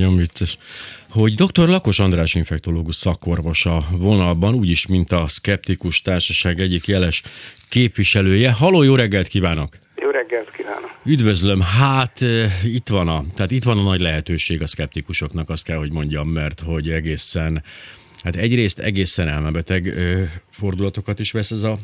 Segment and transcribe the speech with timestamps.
[0.00, 0.58] Nagyon vicces.
[1.10, 1.68] Hogy dr.
[1.68, 7.22] Lakos András infektológus szakorvos a vonalban, úgyis, mint a Skeptikus Társaság egyik jeles
[7.68, 8.52] képviselője.
[8.52, 9.78] Haló, jó reggelt kívánok!
[9.96, 10.90] Jó reggelt kívánok!
[11.04, 12.20] Üdvözlöm, hát
[12.64, 16.28] itt van a, tehát itt van a nagy lehetőség a szkeptikusoknak, azt kell, hogy mondjam,
[16.28, 17.62] mert hogy egészen,
[18.22, 19.94] hát egyrészt egészen elmebeteg
[20.50, 21.78] fordulatokat is vesz ez a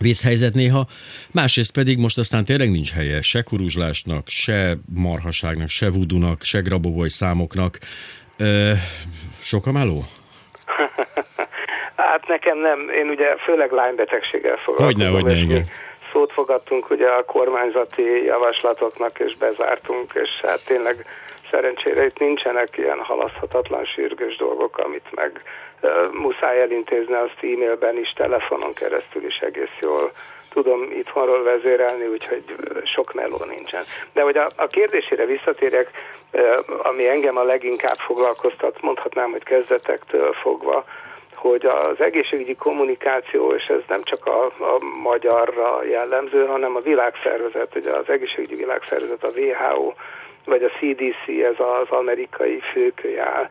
[0.00, 0.86] vészhelyzet néha,
[1.32, 7.08] másrészt pedig most aztán tényleg nincs helye se kuruzslásnak, se marhaságnak, se vudunak, se grabovoj
[7.08, 7.78] számoknak.
[8.38, 8.72] Ö,
[9.40, 9.98] sok a meló?
[12.10, 15.12] hát nekem nem, én ugye főleg lánybetegséggel foglalkozom.
[15.12, 15.64] Hogyne, hogyne, igen.
[16.12, 21.04] Szót fogadtunk ugye a kormányzati javaslatoknak, és bezártunk, és hát tényleg
[21.50, 25.42] szerencsére itt nincsenek ilyen halaszthatatlan sürgős dolgok, amit meg
[26.12, 30.12] muszáj elintézni azt e-mailben is, telefonon keresztül is egész jól
[30.50, 32.44] tudom itthonról vezérelni, úgyhogy
[32.84, 33.82] sok meló nincsen.
[34.12, 35.90] De hogy a, a kérdésére visszatérek,
[36.82, 40.84] ami engem a leginkább foglalkoztat, mondhatnám, hogy kezdetektől fogva,
[41.34, 47.76] hogy az egészségügyi kommunikáció, és ez nem csak a, a magyarra jellemző, hanem a világszervezet,
[47.76, 49.92] ugye az egészségügyi világszervezet, a WHO,
[50.44, 53.48] vagy a CDC, ez az amerikai főkölyál,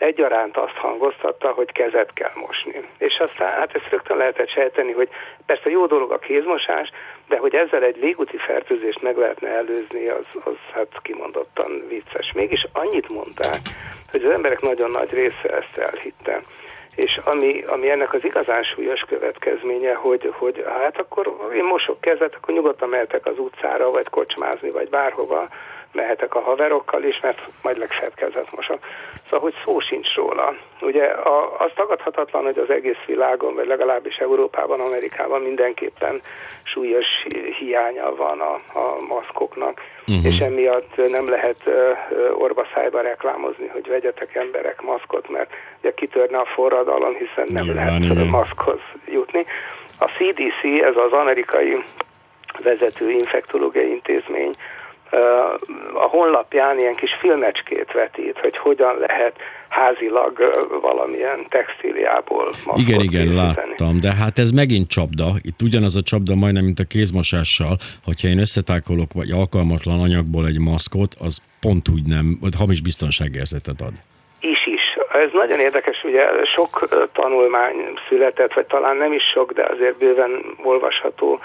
[0.00, 2.80] egyaránt azt hangoztatta, hogy kezet kell mosni.
[2.98, 5.08] És aztán hát ezt rögtön lehetett sejteni, hogy
[5.46, 6.90] persze jó dolog a kézmosás,
[7.28, 12.32] de hogy ezzel egy légúti fertőzést meg lehetne előzni, az, az hát kimondottan vicces.
[12.34, 13.60] Mégis annyit mondták,
[14.10, 16.40] hogy az emberek nagyon nagy része ezt elhitte.
[16.94, 22.34] És ami, ami ennek az igazán súlyos következménye, hogy, hogy hát akkor én mosok kezet,
[22.34, 25.48] akkor nyugodtan mehetek az utcára, vagy kocsmázni, vagy bárhova,
[25.92, 28.78] mehetek a haverokkal is, mert majd legfeljebb kezet mosok.
[29.24, 30.54] Szóval, hogy szó sincs róla.
[30.80, 36.20] Ugye a, az tagadhatatlan, hogy az egész világon, vagy legalábbis Európában, Amerikában mindenképpen
[36.62, 37.06] súlyos
[37.58, 40.24] hiánya van a, a maszkoknak, uh-huh.
[40.24, 46.44] és emiatt nem lehet uh, orvaszájba reklámozni, hogy vegyetek emberek maszkot, mert ugye kitörne a
[46.54, 48.26] forradalom, hiszen nem Nyilván, lehet igen.
[48.26, 49.44] maszkhoz jutni.
[49.98, 51.84] A CDC, ez az amerikai
[52.62, 54.54] vezető infektológiai intézmény,
[55.94, 59.36] a honlapján ilyen kis filmecskét vetít, hogy hogyan lehet
[59.68, 60.50] házilag
[60.80, 63.34] valamilyen textíliából Igen, igen, készíteni.
[63.34, 65.26] láttam, de hát ez megint csapda.
[65.42, 70.60] Itt ugyanaz a csapda majdnem, mint a kézmosással, hogyha én összetákolok vagy alkalmatlan anyagból egy
[70.60, 73.92] maszkot, az pont úgy nem, vagy hamis biztonságérzetet ad.
[74.40, 74.84] Is is.
[75.24, 77.76] Ez nagyon érdekes, ugye sok tanulmány
[78.08, 80.30] született, vagy talán nem is sok, de azért bőven
[80.62, 81.40] olvasható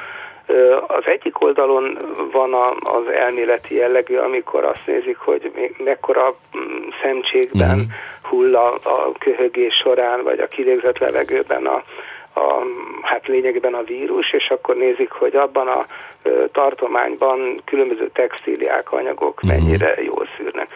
[0.87, 1.97] az egyik oldalon
[2.31, 7.91] van az elméleti jellegű, amikor azt nézik, hogy mekkora mm, szemcsékben uh-huh.
[8.21, 11.83] hull a, a köhögés során, vagy a kilégzett levegőben a,
[12.39, 12.63] a,
[13.01, 15.85] hát lényegében a vírus, és akkor nézik, hogy abban a
[16.51, 19.59] tartományban különböző textíliák, anyagok uh-huh.
[19.59, 20.67] mennyire jól szűrnek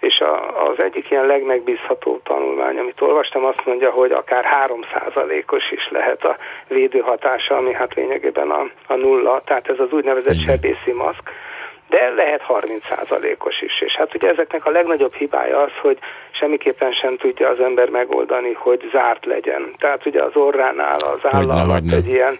[0.00, 5.88] és a, az egyik ilyen legmegbízhatóbb tanulmány, amit olvastam, azt mondja, hogy akár 3%-os is
[5.90, 6.36] lehet a
[6.68, 11.22] védőhatása, ami hát lényegében a, a nulla, tehát ez az úgynevezett sebészi maszk,
[11.88, 13.80] de lehet 30%-os is.
[13.80, 15.98] És hát ugye ezeknek a legnagyobb hibája az, hogy
[16.30, 19.74] semmiképpen sem tudja az ember megoldani, hogy zárt legyen.
[19.78, 22.38] Tehát ugye az orránál az áll alatt egy ilyen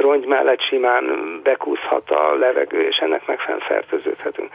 [0.00, 1.04] rongy mellett simán
[1.42, 4.48] bekúszhat a levegő, és ennek megfelelően fertőződhetünk.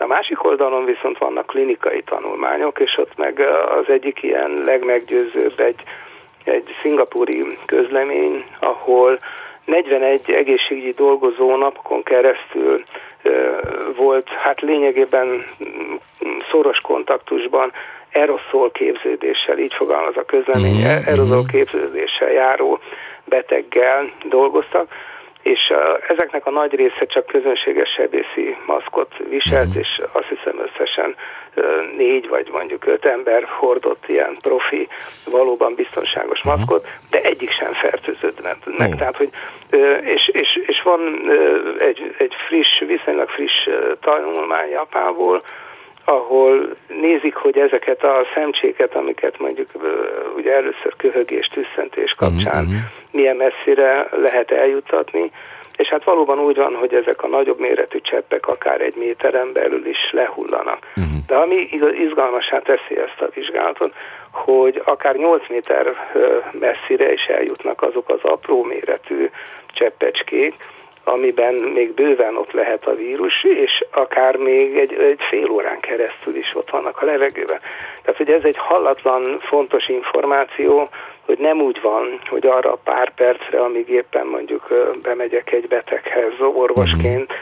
[0.00, 3.40] A másik oldalon viszont vannak klinikai tanulmányok, és ott meg
[3.80, 5.82] az egyik ilyen legmeggyőzőbb egy,
[6.44, 9.18] egy szingapúri közlemény, ahol
[9.64, 12.82] 41 egészségügyi dolgozó napokon keresztül
[13.96, 15.44] volt hát lényegében
[16.50, 17.72] szoros kontaktusban
[18.12, 21.06] aeroszol képződéssel, így fogalmaz a közlemény, mm-hmm.
[21.06, 22.78] aeroszol képződéssel járó
[23.24, 24.88] beteggel dolgoztak,
[25.42, 25.72] és
[26.08, 29.82] ezeknek a nagy része csak közönséges sebészi maszkot viselt, uh-huh.
[29.82, 31.16] és azt hiszem összesen
[31.96, 34.88] négy vagy mondjuk öt ember hordott ilyen profi,
[35.30, 36.56] valóban biztonságos uh-huh.
[36.56, 37.72] maszkot, de egyik sem.
[38.66, 38.98] Uh-huh.
[38.98, 39.30] Tehát, hogy,
[40.02, 41.30] és, és, és van
[41.78, 43.68] egy, egy friss, viszonylag friss
[44.00, 45.42] tanulmány Japánból,
[46.10, 49.68] ahol nézik, hogy ezeket a szemcséket, amiket mondjuk
[50.36, 52.80] ugye először köhögés, tüsszentés kapcsán uh-huh.
[53.12, 55.30] milyen messzire lehet eljutatni,
[55.76, 59.86] és hát valóban úgy van, hogy ezek a nagyobb méretű cseppek akár egy méteren belül
[59.86, 60.78] is lehullanak.
[60.96, 61.12] Uh-huh.
[61.26, 61.68] De ami
[62.06, 63.94] izgalmasá teszi ezt a vizsgálatot,
[64.32, 65.86] hogy akár 8 méter
[66.52, 69.30] messzire is eljutnak azok az apró méretű
[69.66, 70.54] cseppecskék,
[71.12, 76.36] amiben még bőven ott lehet a vírus, és akár még egy, egy fél órán keresztül
[76.36, 77.60] is ott vannak a levegőben.
[78.02, 80.88] Tehát, hogy ez egy hallatlan fontos információ,
[81.30, 84.66] hogy nem úgy van, hogy arra a pár percre, amíg éppen mondjuk
[85.02, 87.32] bemegyek egy beteghez orvosként,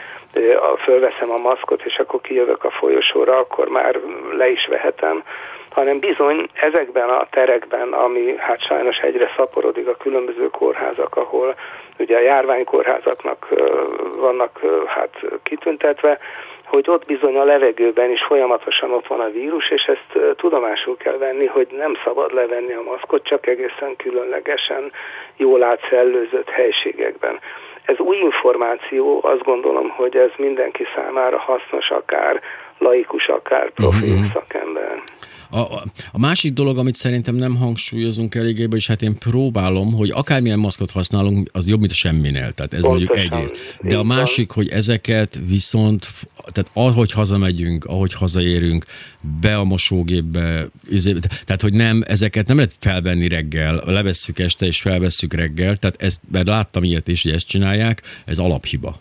[0.77, 3.99] fölveszem a maszkot, és akkor kijövök a folyosóra, akkor már
[4.37, 5.23] le is vehetem,
[5.69, 11.55] hanem bizony ezekben a terekben, ami hát sajnos egyre szaporodik a különböző kórházak, ahol
[11.99, 13.47] ugye a járványkórházaknak
[14.15, 15.13] vannak hát
[15.43, 16.19] kitüntetve,
[16.69, 21.17] hogy ott bizony a levegőben is folyamatosan ott van a vírus, és ezt tudomásul kell
[21.17, 24.91] venni, hogy nem szabad levenni a maszkot, csak egészen különlegesen
[25.37, 27.39] jól átszellőzött helységekben.
[27.85, 32.41] Ez új információ, azt gondolom, hogy ez mindenki számára hasznos, akár
[32.77, 34.31] laikus, akár profi uh-huh.
[34.33, 35.01] szakember.
[35.51, 35.59] A,
[36.11, 40.91] a másik dolog, amit szerintem nem hangsúlyozunk eléggé, és hát én próbálom, hogy akármilyen maszkot
[40.91, 42.51] használunk, az jobb, mint a semminél.
[42.53, 43.77] Tehát ez Pontosan, mondjuk egyrészt.
[43.81, 46.07] De a másik, hogy ezeket viszont,
[46.51, 48.85] tehát ahogy hazamegyünk, ahogy hazaérünk,
[49.41, 51.13] be a mosógépbe, izé,
[51.45, 56.21] tehát hogy nem, ezeket nem lehet felvenni reggel, levesszük este és felvesszük reggel, tehát ezt,
[56.31, 58.99] mert láttam ilyet is, hogy ezt csinálják, ez alaphiba.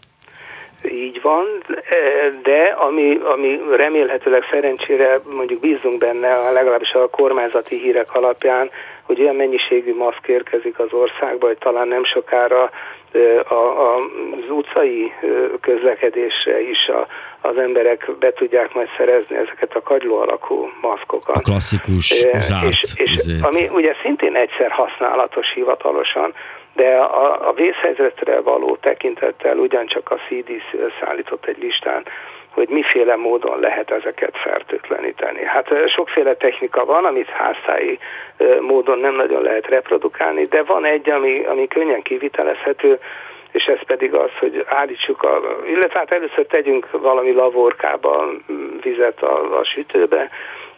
[0.90, 1.44] Így van,
[2.43, 8.70] de ami, ami remélhetőleg szerencsére mondjuk bízunk benne, legalábbis a kormányzati hírek alapján,
[9.02, 12.70] hogy olyan mennyiségű maszk érkezik az országba, hogy talán nem sokára
[13.49, 15.12] a, a, az utcai
[15.61, 17.06] közlekedésre is a,
[17.40, 21.37] az emberek be tudják majd szerezni ezeket a kagyló alakú maszkokat.
[21.37, 22.73] A klasszikus zárt.
[22.73, 26.35] És, és ami ugye szintén egyszer használatos hivatalosan,
[26.79, 30.69] de a, a vészhelyzetre való tekintettel ugyancsak a CDC
[31.01, 32.03] szállított egy listán,
[32.51, 35.45] hogy miféle módon lehet ezeket fertőtleníteni.
[35.45, 37.99] Hát sokféle technika van, amit házszái
[38.61, 42.99] módon nem nagyon lehet reprodukálni, de van egy, ami, ami könnyen kivitelezhető,
[43.51, 48.31] és ez pedig az, hogy állítsuk, a, illetve hát először tegyünk valami lavorkába
[48.83, 50.31] vizet a, a sütőbe,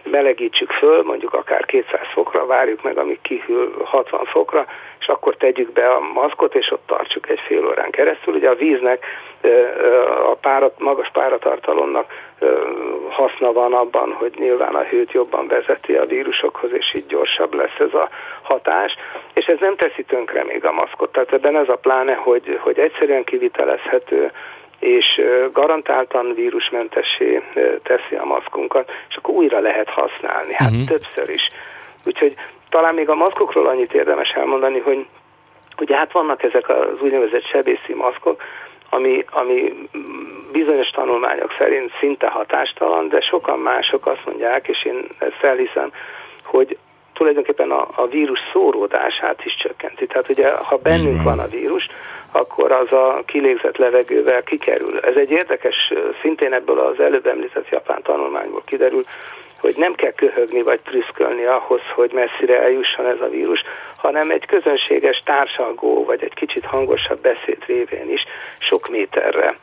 [0.04, 4.66] melegítsük föl, mondjuk akár 200 fokra, várjuk meg, amíg kihűl 60 fokra,
[5.00, 8.34] és akkor tegyük be a maszkot, és ott tartsuk egy fél órán keresztül.
[8.34, 9.04] Ugye a víznek,
[10.30, 12.12] a párat, magas páratartalomnak
[13.08, 17.78] haszna van abban, hogy nyilván a hőt jobban vezeti a vírusokhoz, és így gyorsabb lesz
[17.78, 18.08] ez a
[18.42, 18.96] hatás,
[19.34, 21.12] és ez nem teszi tönkre még a maszkot.
[21.12, 24.32] Tehát ebben ez a pláne, hogy, hogy egyszerűen kivitelezhető,
[24.80, 25.20] és
[25.52, 27.42] garantáltan vírusmentessé
[27.82, 30.86] teszi a maszkunkat, és akkor újra lehet használni, hát uh-huh.
[30.86, 31.46] többször is.
[32.06, 32.34] Úgyhogy
[32.68, 35.06] talán még a maszkokról annyit érdemes elmondani, hogy
[35.78, 38.42] ugye hát vannak ezek az úgynevezett sebészi maszkok,
[38.90, 39.88] ami, ami
[40.52, 45.92] bizonyos tanulmányok szerint szinte hatástalan, de sokan mások azt mondják, és én ezt elhiszem,
[46.44, 46.78] hogy
[47.20, 50.06] tulajdonképpen a, a vírus szóródását is csökkenti.
[50.06, 51.86] Tehát ugye, ha bennünk van a vírus,
[52.32, 54.98] akkor az a kilégzett levegővel kikerül.
[54.98, 59.02] Ez egy érdekes, szintén ebből az előbb említett japán tanulmányból kiderül,
[59.60, 63.62] hogy nem kell köhögni vagy prüszkölni ahhoz, hogy messzire eljusson ez a vírus,
[63.96, 68.24] hanem egy közönséges társalgó vagy egy kicsit hangosabb beszéd révén is
[68.58, 69.56] sok méterre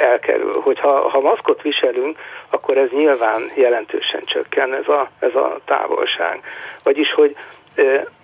[0.00, 0.60] elkerül.
[0.60, 2.18] Hogyha ha maszkot viselünk,
[2.50, 6.40] akkor ez nyilván jelentősen csökken ez a, ez a távolság.
[6.82, 7.36] Vagyis, hogy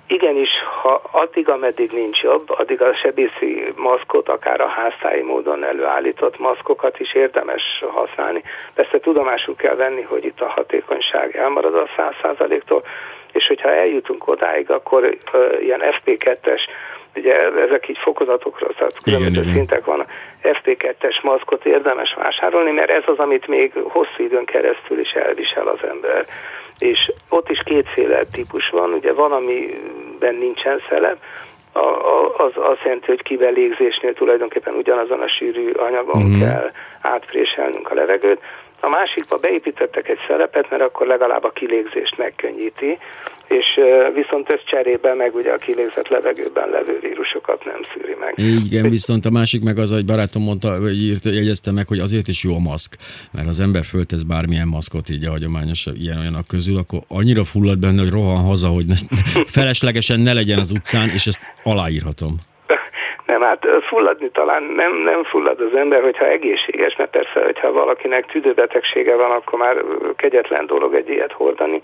[0.06, 0.50] igenis,
[0.82, 7.00] ha addig, ameddig nincs jobb, addig a sebészi maszkot, akár a háztáji módon előállított maszkokat
[7.00, 7.62] is érdemes
[7.94, 8.42] használni.
[8.74, 12.82] Persze tudomásul kell venni, hogy itt a hatékonyság elmarad a 100%-tól,
[13.32, 16.60] és hogyha eljutunk odáig, akkor uh, ilyen FP2-es
[17.16, 17.36] ugye
[17.66, 20.10] ezek így fokozatokra, tehát különböző igen, szintek vannak.
[20.42, 25.78] FP2-es maszkot érdemes vásárolni, mert ez az, amit még hosszú időn keresztül is elvisel az
[25.88, 26.26] ember.
[26.84, 31.18] És ott is kétféle típus van, ugye van, amiben nincsen szelep,
[32.36, 36.40] az azt jelenti, hogy kivelégzésnél tulajdonképpen ugyanazon a sűrű anyagon uh-huh.
[36.40, 38.40] kell átpréselnünk a levegőt,
[38.84, 42.98] a másikba beépítettek egy szelepet, mert akkor legalább a kilégzést megkönnyíti,
[43.48, 43.66] és
[44.14, 48.34] viszont ez cserébe meg ugye a kilégzett levegőben levő vírusokat nem szűri meg.
[48.64, 52.28] Igen, viszont a másik meg az, hogy barátom mondta, vagy írt, jegyezte meg, hogy azért
[52.28, 52.96] is jó a maszk,
[53.32, 57.78] mert az ember föltesz bármilyen maszkot így a hagyományos ilyen olyanok közül, akkor annyira fullad
[57.78, 58.94] benne, hogy rohan haza, hogy ne,
[59.58, 62.38] feleslegesen ne legyen az utcán, és ezt aláírhatom.
[63.26, 68.26] Nem, hát fulladni talán nem, nem fullad az ember, hogyha egészséges, mert persze, hogyha valakinek
[68.26, 69.84] tüdőbetegsége van, akkor már
[70.16, 71.82] kegyetlen dolog egy ilyet hordani.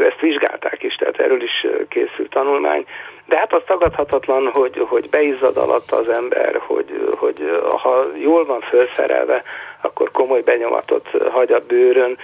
[0.00, 2.86] Ezt vizsgálták is, tehát erről is készült tanulmány.
[3.26, 8.60] De hát az tagadhatatlan, hogy, hogy beizzad alatt az ember, hogy, hogy ha jól van
[8.60, 9.42] felszerelve,
[9.86, 12.18] akkor komoly benyomatot hagy a bőrön,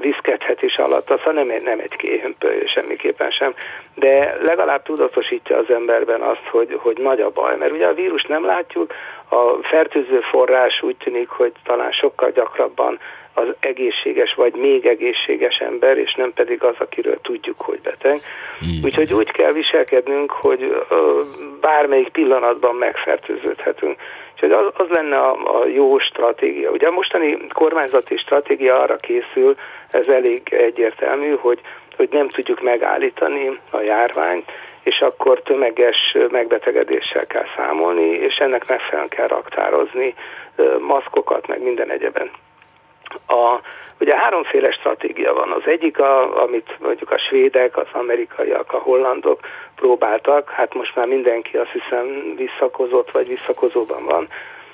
[0.00, 3.54] viszkedhet is alatta, szóval nem, nem egy kéhömpöly, semmiképpen sem,
[3.94, 8.22] de legalább tudatosítja az emberben azt, hogy, hogy nagy a baj, mert ugye a vírus
[8.22, 8.92] nem látjuk,
[9.28, 12.98] a fertőző forrás úgy tűnik, hogy talán sokkal gyakrabban
[13.34, 18.20] az egészséges vagy még egészséges ember, és nem pedig az, akiről tudjuk, hogy beteg.
[18.60, 18.84] Igen.
[18.84, 20.84] Úgyhogy úgy kell viselkednünk, hogy
[21.60, 23.96] bármelyik pillanatban megfertőződhetünk.
[24.42, 26.70] Úgyhogy az, az lenne a, a jó stratégia.
[26.70, 29.56] Ugye a mostani kormányzati stratégia arra készül,
[29.90, 31.60] ez elég egyértelmű, hogy,
[31.96, 34.50] hogy nem tudjuk megállítani a járványt,
[34.82, 40.14] és akkor tömeges megbetegedéssel kell számolni, és ennek megfelelően kell raktározni
[40.78, 42.30] maszkokat, meg minden egyeben.
[43.26, 43.60] A,
[44.02, 45.50] ugye háromféle stratégia van.
[45.50, 49.40] Az egyik, a, amit mondjuk a svédek, az amerikaiak, a hollandok
[49.74, 54.28] próbáltak, hát most már mindenki azt hiszem visszakozott vagy visszakozóban van,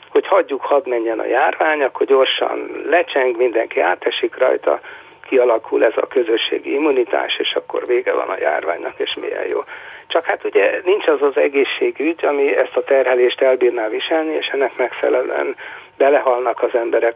[0.09, 4.81] hogy hagyjuk, hadd menjen a járvány, akkor gyorsan lecseng, mindenki átesik rajta,
[5.29, 9.61] kialakul ez a közösségi immunitás, és akkor vége van a járványnak, és milyen jó.
[10.07, 14.77] Csak hát ugye nincs az az egészségügy, ami ezt a terhelést elbírná viselni, és ennek
[14.77, 15.57] megfelelően
[15.97, 17.15] belehalnak az emberek,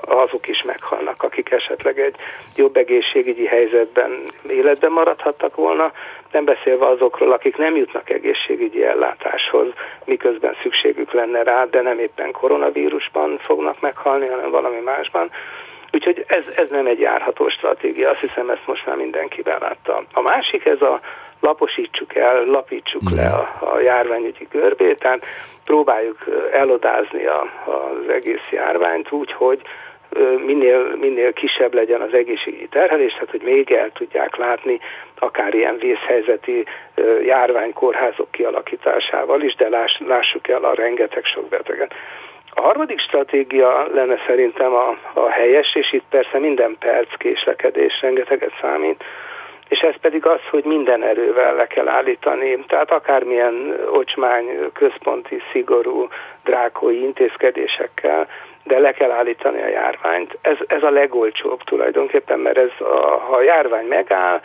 [0.00, 2.16] azok is meghalnak, akik esetleg egy
[2.56, 4.10] jobb egészségügyi helyzetben
[4.48, 5.92] életben maradhattak volna,
[6.32, 9.66] nem beszélve azokról, akik nem jutnak egészségügyi ellátáshoz,
[10.04, 15.30] miközben szükségük lenne rá, de nem éppen koronavírusban fognak meghalni, hanem valami másban.
[15.92, 20.02] Úgyhogy ez, ez nem egy járható stratégia, azt hiszem ezt most már mindenki belátta.
[20.12, 21.00] A másik ez a
[21.40, 25.24] laposítsuk el, lapítsuk le a, a járványügyi görbét, tehát
[25.64, 26.18] próbáljuk
[26.52, 29.62] elodázni a, az egész járványt úgy, hogy
[30.46, 34.80] minél, minél kisebb legyen az egészségügyi terhelés, tehát hogy még el tudják látni
[35.18, 36.64] akár ilyen vészhelyzeti
[37.24, 41.94] járványkórházok kialakításával is, de láss, lássuk el a rengeteg sok beteget.
[42.54, 48.52] A harmadik stratégia lenne szerintem a, a helyes, és itt persze minden perc késlekedés rengeteget
[48.60, 49.04] számít,
[49.68, 56.08] és ez pedig az, hogy minden erővel le kell állítani, tehát akármilyen ocsmány, központi, szigorú,
[56.44, 58.28] drákói intézkedésekkel,
[58.64, 60.38] de le kell állítani a járványt.
[60.42, 64.40] Ez, ez a legolcsóbb tulajdonképpen, mert ez a, ha a járvány megáll,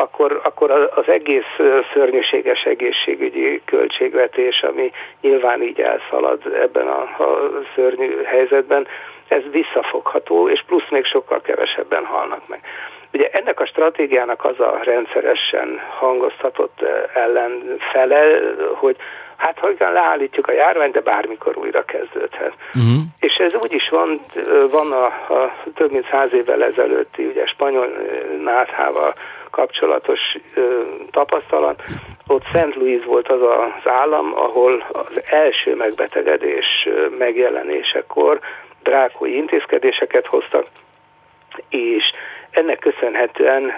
[0.00, 1.56] akkor, akkor az egész
[1.92, 4.90] szörnyűséges egészségügyi költségvetés, ami
[5.20, 8.86] nyilván így elszalad ebben a, a szörnyű helyzetben,
[9.28, 12.60] ez visszafogható, és plusz még sokkal kevesebben halnak meg.
[13.12, 18.40] Ugye ennek a stratégiának az a rendszeresen hangoztatott ellenfele,
[18.74, 18.96] hogy
[19.36, 22.54] hát ha igen, leállítjuk a járványt, de bármikor újra kezdődhet.
[22.74, 23.00] Uh-huh.
[23.20, 24.20] És ez úgy is van,
[24.70, 25.04] van a,
[25.34, 27.88] a több mint száz évvel ezelőtti ugye spanyol
[28.44, 29.14] náthával
[29.50, 30.20] kapcsolatos
[31.10, 31.82] tapasztalat.
[32.26, 36.88] Ott Szent Louis volt az az állam, ahol az első megbetegedés
[37.18, 38.40] megjelenésekor
[38.82, 40.66] drákói intézkedéseket hoztak,
[41.68, 42.04] és
[42.50, 43.72] ennek köszönhetően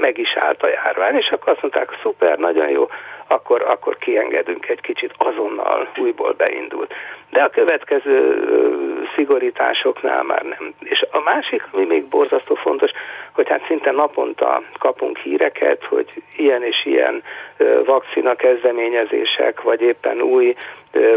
[0.00, 2.88] meg is állt a járvány, és akkor azt mondták, szuper, nagyon jó,
[3.26, 6.94] akkor, akkor kiengedünk egy kicsit, azonnal újból beindult.
[7.30, 8.44] De a következő
[9.14, 10.74] szigorításoknál már nem.
[10.80, 12.90] És a másik, ami még borzasztó fontos,
[13.36, 17.22] hogy hát szinte naponta kapunk híreket, hogy ilyen és ilyen
[17.84, 20.54] vakcina kezdeményezések, vagy éppen új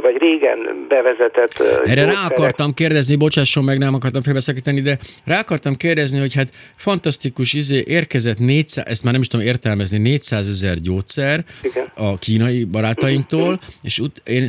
[0.02, 1.64] vagy régen bevezetett...
[1.84, 6.50] Erre rá akartam kérdezni, bocsásson meg, nem akartam félbeszakítani, de rá akartam kérdezni, hogy hát
[6.76, 11.92] fantasztikus izé érkezett 400, ezt már nem is tudom értelmezni, 400 ezer gyógyszer Igen.
[11.96, 14.46] a kínai barátainktól, és ut- én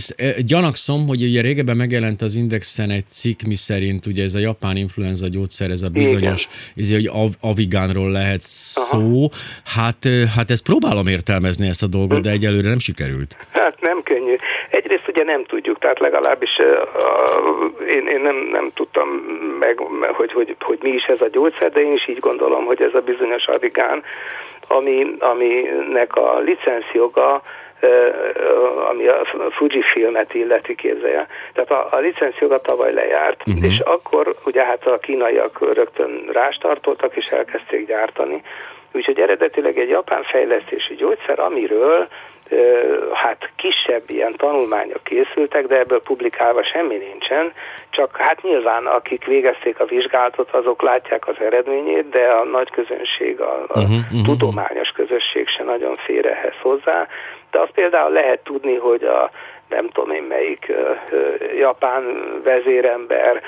[0.47, 4.77] gyanakszom, hogy ugye régebben megjelent az Indexen egy cikk, mi szerint ugye ez a japán
[4.77, 9.29] influenza gyógyszer, ez a bizonyos, izé, hogy av- avigánról lehet szó.
[9.65, 13.37] Hát, hát ezt próbálom értelmezni ezt a dolgot, de egyelőre nem sikerült.
[13.51, 14.37] Hát nem könnyű.
[15.21, 19.09] Ugye nem tudjuk, tehát legalábbis uh, én, én nem, nem tudtam
[19.59, 19.79] meg,
[20.13, 22.95] hogy, hogy, hogy mi is ez a gyógyszer, de én is így gondolom, hogy ez
[22.95, 24.03] a bizonyos avigán,
[24.69, 27.43] ami, aminek a licenszjoga
[28.91, 31.27] ami a Fuji filmet illeti képzelje.
[31.53, 33.65] Tehát a, a licenszjoga tavaly lejárt, uh-huh.
[33.65, 38.43] és akkor ugye hát a kínaiak rögtön rástartoltak, és elkezdték gyártani.
[38.93, 42.09] Úgyhogy eredetileg egy japán fejlesztési gyógyszer, amiről
[43.13, 47.53] hát kisebb ilyen tanulmányok készültek, de ebből publikálva semmi nincsen,
[47.91, 53.41] csak hát nyilván akik végezték a vizsgálatot, azok látják az eredményét, de a nagy közönség,
[53.41, 54.25] a, a uh-huh, uh-huh.
[54.25, 57.07] tudományos közösség se nagyon fér ehhez hozzá.
[57.51, 59.31] De azt például lehet tudni, hogy a
[59.71, 60.73] nem tudom én melyik
[61.57, 62.05] japán
[62.45, 63.43] vezérember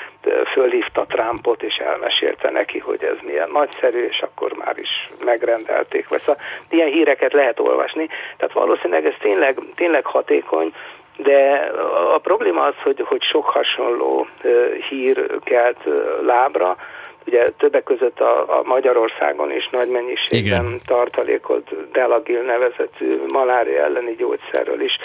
[0.53, 6.07] fölhívta Trumpot, és elmesélte neki, hogy ez milyen nagyszerű, és akkor már is megrendelték.
[6.07, 10.73] Vagy szóval ilyen híreket lehet olvasni, tehát valószínűleg ez tényleg, tényleg hatékony,
[11.17, 11.71] de
[12.13, 14.27] a probléma az, hogy, hogy sok hasonló
[14.89, 15.77] hír kelt
[16.25, 16.77] lábra,
[17.25, 20.79] Ugye többek között a, a Magyarországon is nagy mennyiségben Igen.
[20.85, 24.97] tartalékolt Delagil nevezetű malária elleni gyógyszerről is.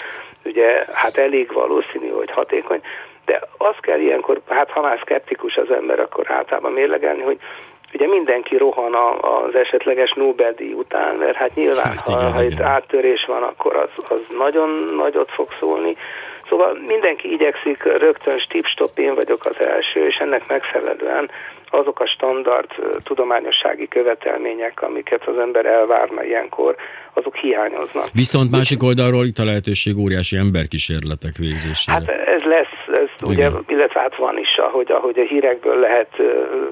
[0.45, 2.81] Ugye hát elég valószínű, hogy hatékony,
[3.25, 7.39] de azt kell ilyenkor, hát ha már szkeptikus az ember, akkor általában mérlegelni, hogy
[7.93, 12.59] ugye mindenki rohan az esetleges Nobel-díj után, mert hát nyilván, hát igen, ha, ha itt
[12.59, 15.95] áttörés van, akkor az, az nagyon nagyot fog szólni.
[16.49, 21.29] Szóval mindenki igyekszik, rögtön stip-stop, én vagyok az első, és ennek megfelelően
[21.71, 22.69] azok a standard
[23.03, 26.75] tudományossági követelmények, amiket az ember elvárna ilyenkor,
[27.13, 28.05] azok hiányoznak.
[28.13, 31.97] Viszont másik oldalról itt a lehetőség óriási emberkísérletek végzésére.
[31.97, 36.09] Hát ez lesz, ez ugye, illetve hát van is, ahogy, ahogy a hírekből lehet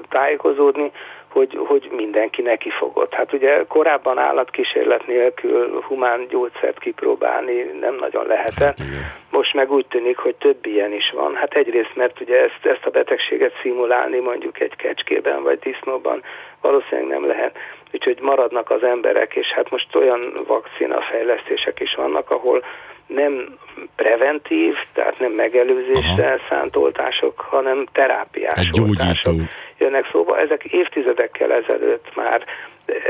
[0.08, 0.92] tájékozódni,
[1.38, 3.12] hogy, hogy mindenki neki fogott.
[3.12, 8.78] Hát ugye korábban állatkísérlet nélkül humán gyógyszert kipróbálni nem nagyon lehetett.
[8.78, 8.88] Hát
[9.30, 11.34] Most meg úgy tűnik, hogy több ilyen is van.
[11.34, 16.22] Hát egyrészt, mert ugye ezt, ezt a betegséget szimulálni mondjuk egy kecskében vagy disznóban
[16.60, 17.56] valószínűleg nem lehet.
[17.92, 22.64] Úgyhogy maradnak az emberek, és hát most olyan vakcinafejlesztések is vannak, ahol
[23.06, 23.58] nem
[23.96, 26.40] preventív, tehát nem megelőzésre Aha.
[26.48, 29.34] szánt oltások, hanem terápiás Egy oltások
[29.78, 30.38] jönnek szóba.
[30.38, 32.44] Ezek évtizedekkel ezelőtt már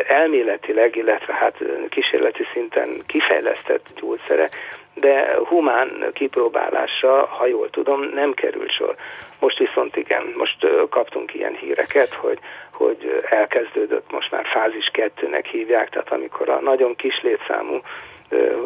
[0.08, 1.56] elméletileg, illetve hát
[1.88, 4.50] kísérleti szinten kifejlesztett gyógyszerek,
[4.94, 8.94] de humán kipróbálásra, ha jól tudom, nem került sor.
[9.38, 12.38] Most viszont igen, most kaptunk ilyen híreket, hogy,
[12.72, 17.80] hogy elkezdődött, most már fázis kettőnek hívják, tehát amikor a nagyon kis létszámú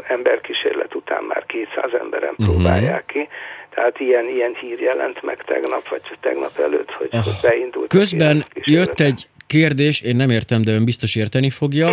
[0.06, 2.46] emberkísérlet után már 200 emberen uh-huh.
[2.46, 3.28] próbálják ki.
[3.74, 7.88] Tehát ilyen, ilyen hír jelent meg tegnap, vagy tegnap előtt, hogy, hogy beindult.
[7.88, 11.88] Közben jött egy kérdés, én nem értem, de ön biztos érteni fogja.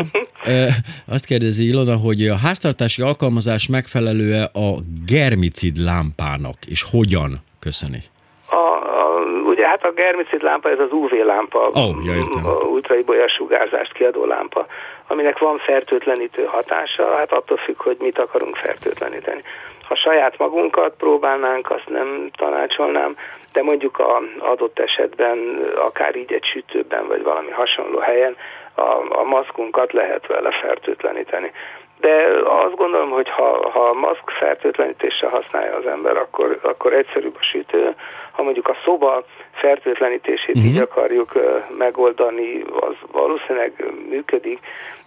[1.16, 4.70] Azt kérdezi Ilona, hogy a háztartási alkalmazás megfelelő-e a
[5.06, 7.32] germicid lámpának, és hogyan?
[7.60, 8.02] Köszöni.
[8.50, 8.64] A,
[9.02, 9.04] a,
[9.46, 12.14] ugye hát a germicid lámpa, ez az UV lámpa, oh, ja,
[12.50, 14.66] a ultraibolya sugárzást kiadó lámpa
[15.12, 19.44] aminek van fertőtlenítő hatása, hát attól függ, hogy mit akarunk fertőtleníteni.
[19.88, 23.16] Ha saját magunkat próbálnánk, azt nem tanácsolnám,
[23.54, 28.36] de mondjuk a adott esetben, akár így egy sütőben, vagy valami hasonló helyen,
[28.74, 31.52] a, a maszkunkat lehet vele fertőtleníteni.
[32.00, 32.14] De
[32.44, 37.44] azt gondolom, hogy ha, ha a maszk fertőtlenítésre használja az ember, akkor, akkor egyszerűbb a
[37.44, 37.96] sütő.
[38.32, 40.72] Ha mondjuk a szoba fertőtlenítését uh-huh.
[40.72, 41.34] így akarjuk
[41.78, 44.60] megoldani, az valószínűleg működik,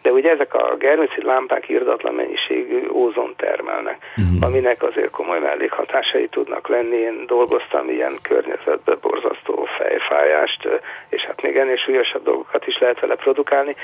[0.02, 4.48] de ugye ezek a germicid lámpák irdatlan mennyiségű ózon termelnek, uh-huh.
[4.48, 6.96] aminek azért komoly mellékhatásai tudnak lenni.
[6.96, 10.68] Én dolgoztam ilyen környezetben borzasztó fejfájást,
[11.08, 13.76] és hát még ennél súlyosabb dolgokat is lehet vele produkálni.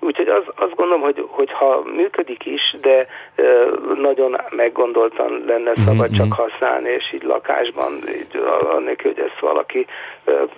[0.00, 3.06] Úgyhogy az, azt gondolom, hogy, hogy ha működik is, de
[4.00, 6.16] nagyon meggondoltan lenne mhm, szabad mm-hmm.
[6.16, 8.40] csak használni, és így lakásban, így
[8.76, 9.86] annélkül, hogy ezt valaki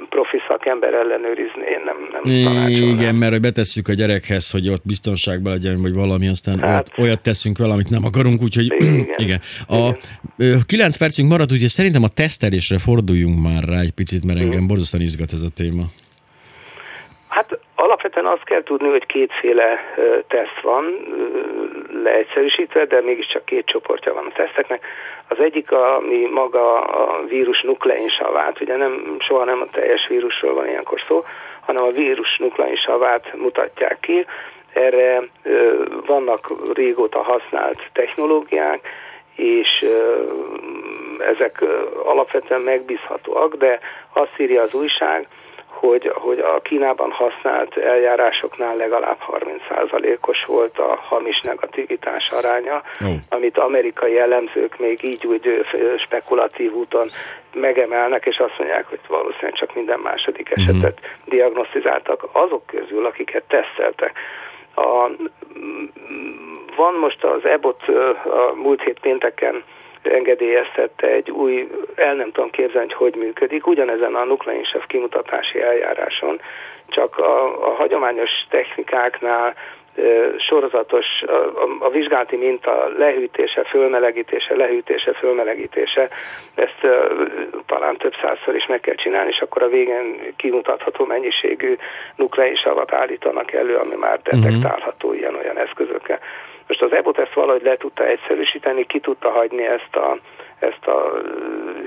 [0.08, 2.22] profi szakember ellenőrizni, én nem, nem
[2.68, 6.92] Igen, mert hogy betesszük a gyerekhez, hogy ott biztonságban legyen, vagy valami, aztán hát, olyat,
[6.98, 9.06] olyat teszünk vele, amit nem akarunk, úgyhogy igen.
[9.24, 9.40] igen.
[9.68, 10.60] A igen.
[10.66, 14.66] 9 percünk maradt, úgyhogy szerintem a tesztelésre forduljunk már rá egy picit, mert engem mm.
[14.66, 15.82] borzasztóan izgat ez a téma.
[17.28, 17.58] Hát
[18.16, 19.94] alapvetően azt kell tudni, hogy kétféle
[20.28, 20.84] teszt van,
[22.02, 24.84] leegyszerűsítve, de mégiscsak két csoportja van a teszteknek.
[25.28, 30.68] Az egyik, ami maga a vírus nukleinsavát, ugye nem, soha nem a teljes vírusról van
[30.68, 31.24] ilyenkor szó,
[31.60, 34.26] hanem a vírus nukleinsavát mutatják ki.
[34.72, 35.22] Erre
[36.06, 38.80] vannak régóta használt technológiák,
[39.36, 39.84] és
[41.18, 41.64] ezek
[42.04, 43.78] alapvetően megbízhatóak, de
[44.12, 45.26] azt írja az újság,
[45.80, 53.14] hogy, hogy a Kínában használt eljárásoknál legalább 30%-os volt a hamis negativitás aránya, oh.
[53.28, 55.66] amit amerikai elemzők még így úgy
[55.98, 57.08] spekulatív úton
[57.54, 60.60] megemelnek, és azt mondják, hogy valószínűleg csak minden második mhm.
[60.60, 61.34] esetet uh-huh.
[61.34, 64.18] diagnosztizáltak azok közül, akiket teszteltek.
[64.74, 65.10] A,
[66.76, 67.82] van most az EBOT
[68.24, 69.62] a múlt hét pénteken
[70.06, 76.40] engedélyeztette egy új, el nem tudom képzelni, hogy hogy működik, ugyanezen a nukleinsav kimutatási eljáráson,
[76.88, 79.54] csak a, a hagyományos technikáknál
[80.38, 86.08] sorozatos a, a, a vizsgálati minta lehűtése, fölmelegítése, lehűtése, fölmelegítése,
[86.54, 86.92] ezt uh,
[87.66, 91.76] talán több százszor is meg kell csinálni, és akkor a végén kimutatható mennyiségű
[92.16, 94.40] nukleinsavat állítanak elő, ami már mhm.
[94.40, 96.18] detektálható ilyen-olyan eszközökkel.
[96.66, 100.18] Most az EBOT ezt valahogy le tudta egyszerűsíteni, ki tudta hagyni ezt a,
[100.58, 101.12] ezt a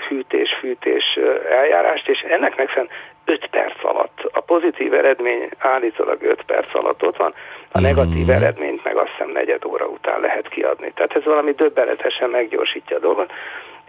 [0.07, 4.29] hűtés-fűtés eljárást, és ennek megfelelően 5 perc alatt.
[4.31, 7.33] A pozitív eredmény állítólag 5 perc alatt ott van,
[7.71, 8.29] a negatív mm.
[8.29, 10.91] eredményt meg azt hiszem negyed negyed óra után lehet kiadni.
[10.95, 13.31] Tehát ez valami döbbenetesen meggyorsítja a dolgot,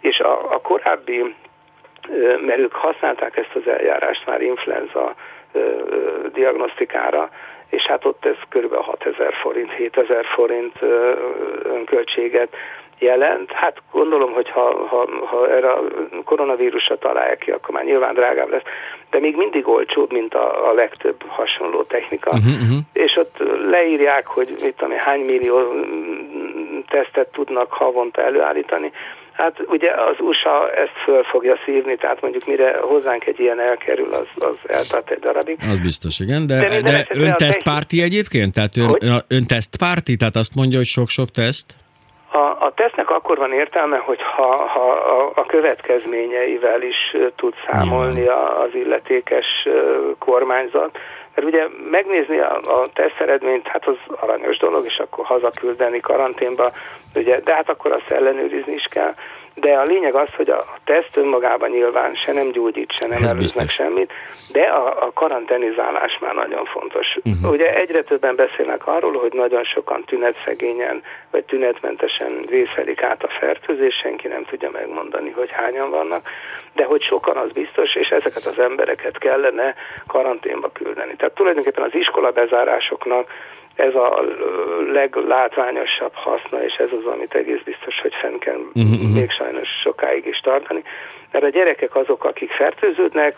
[0.00, 1.35] és a, a korábbi,
[2.46, 5.14] mert ők használták ezt az eljárást már influenza
[6.33, 7.31] diagnosztikára,
[7.71, 8.75] és hát ott ez kb.
[8.75, 10.83] 6000 forint, 7000 forint
[11.63, 12.57] önköltséget
[13.01, 13.53] jelent.
[13.53, 15.83] Hát gondolom, hogy ha, ha, ha erre a
[16.25, 18.63] koronavírusra találják ki, akkor már nyilván drágább lesz,
[19.11, 22.31] de még mindig olcsóbb, mint a, a legtöbb hasonló technika.
[22.31, 22.79] Uh-huh, uh-huh.
[22.93, 23.37] És ott
[23.71, 25.73] leírják, hogy mit tudom, hány millió
[26.89, 28.93] tesztet tudnak havonta előállítani.
[29.40, 34.12] Hát ugye az USA ezt föl fogja szívni, tehát mondjuk mire hozzánk egy ilyen elkerül,
[34.12, 35.59] az, az eltart egy darabig.
[35.70, 36.46] Az biztos, igen.
[36.46, 38.53] De, de, de ön tesztpárti egyébként?
[38.55, 40.16] Tehát ön, ön tesztpárti?
[40.16, 41.74] Tehát azt mondja, hogy sok-sok teszt?
[42.33, 48.26] A, a tesznek akkor van értelme, hogy ha, ha a, a következményeivel is tud számolni
[48.26, 49.46] a, az illetékes
[50.18, 50.98] kormányzat,
[51.35, 56.73] mert ugye megnézni a, a teszt eredményt, hát az aranyos dolog, és akkor hazaküldeni karanténba,
[57.14, 59.14] ugye, de hát akkor azt ellenőrizni is kell
[59.55, 63.69] de a lényeg az, hogy a teszt önmagában nyilván se nem gyógyít, se nem előznek
[63.69, 64.13] semmit,
[64.53, 67.07] de a, a karanténizálás már nagyon fontos.
[67.25, 67.51] Uh-huh.
[67.51, 73.95] Ugye egyre többen beszélnek arról, hogy nagyon sokan tünetszegényen vagy tünetmentesen vészelik át a fertőzés,
[74.03, 76.29] senki nem tudja megmondani, hogy hányan vannak,
[76.75, 79.75] de hogy sokan az biztos, és ezeket az embereket kellene
[80.07, 81.17] karanténba küldeni.
[81.17, 83.29] Tehát tulajdonképpen az iskola bezárásoknak
[83.81, 84.25] ez a
[84.93, 89.14] leglátványosabb haszna, és ez az, amit egész biztos, hogy fenn kell uh-huh.
[89.14, 90.83] még sajnos sokáig is tartani.
[91.33, 93.37] Mert a gyerekek azok, akik fertőződnek,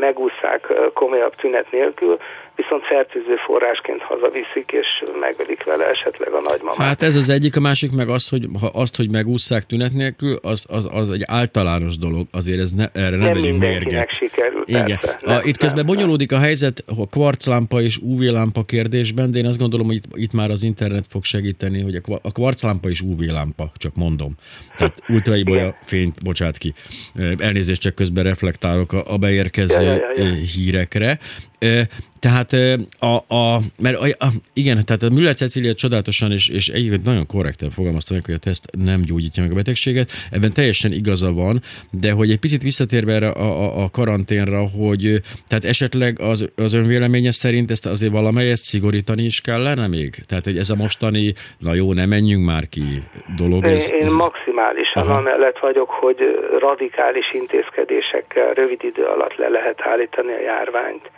[0.00, 2.18] megúszszák komolyabb tünet nélkül,
[2.56, 6.86] viszont fertőző forrásként hazaviszik, és megölik vele esetleg a nagymamát.
[6.86, 10.38] Hát ez az egyik, a másik meg az, hogy ha azt, hogy megúszszák tünet nélkül,
[10.42, 14.12] az, az, az egy általános dolog, azért ez ne, erre nem, nem vegyünk mérget.
[14.12, 14.84] sikerül, Igen.
[14.84, 19.38] Persze, nem, a, itt közben nem, bonyolódik a helyzet a kvarclámpa és UV-lámpa kérdésben, de
[19.38, 23.00] én azt gondolom, hogy itt, itt már az internet fog segíteni, hogy a kvarclámpa és
[23.00, 24.32] UV-lámpa, csak mondom.
[24.76, 26.74] Tehát ultraibolya fényt bocsát ki.
[27.38, 30.32] Elnézést, csak közben reflektálok a, beérkező ja, ja, ja.
[30.32, 31.18] hírekre.
[32.20, 32.52] Tehát
[32.98, 37.26] a, a mert a, a, igen, tehát a Müller Cecilia csodálatosan és, és egyébként nagyon
[37.26, 41.56] korrekten fogalmazta meg, hogy a teszt nem gyógyítja meg a betegséget, ebben teljesen igaza van,
[41.90, 46.72] de hogy egy picit visszatérve erre a, a, a karanténra, hogy tehát esetleg az, az
[46.74, 50.10] önvéleménye szerint ezt azért valamelyest szigorítani is kellene még?
[50.28, 52.82] Tehát, hogy ez a mostani, na jó, ne menjünk már ki
[53.36, 53.66] dolog.
[53.66, 54.12] Ez, én, én ez...
[54.12, 55.18] maximálisan Aha.
[55.18, 56.18] amellett vagyok, hogy
[56.58, 61.10] radikális intézkedésekkel rövid idő alatt le lehet állítani a járványt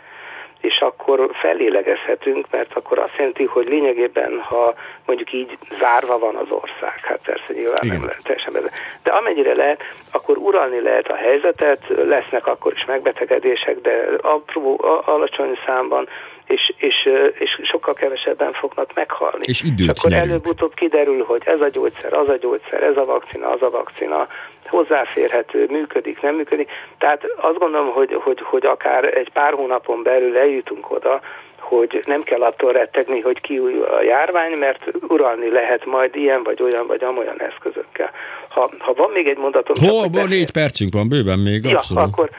[0.61, 4.73] és akkor felélegezhetünk, mert akkor azt jelenti, hogy lényegében, ha
[5.05, 7.95] mondjuk így zárva van az ország, hát persze nyilván Igen.
[7.95, 8.59] nem lehet teljesen be,
[9.03, 15.59] de amennyire lehet, akkor uralni lehet a helyzetet, lesznek akkor is megbetegedések, de apró, alacsony
[15.65, 16.07] számban,
[16.49, 17.09] és, és,
[17.39, 19.43] és sokkal kevesebben fognak meghalni.
[19.45, 23.05] És időt és akkor előbb-utóbb kiderül, hogy ez a gyógyszer, az a gyógyszer, ez a
[23.05, 24.27] vakcina, az a vakcina,
[24.65, 26.69] hozzáférhető, működik, nem működik.
[26.97, 31.21] Tehát azt gondolom, hogy, hogy, hogy akár egy pár hónapon belül eljutunk oda,
[31.59, 36.61] hogy nem kell attól rettegni, hogy kiújul a járvány, mert uralni lehet majd ilyen vagy
[36.61, 38.11] olyan vagy amolyan eszközökkel.
[38.49, 39.89] Ha, ha van még egy mondatom...
[39.89, 42.03] Hol, van négy percünk van, bőven még, ja, abszolút.
[42.03, 42.37] akkor csak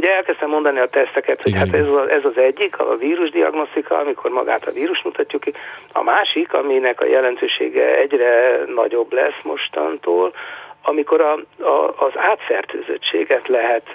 [0.00, 1.66] ugye elkezdtem mondani a teszteket, hogy Igen.
[1.66, 5.52] hát ez, a, ez az egyik, a vírusdiagnosztika, amikor magát a vírus mutatjuk ki.
[5.92, 10.32] A másik, aminek a jelentősége egyre nagyobb lesz mostantól,
[10.82, 11.32] amikor a,
[11.64, 13.88] a, az átfertőzöttséget lehet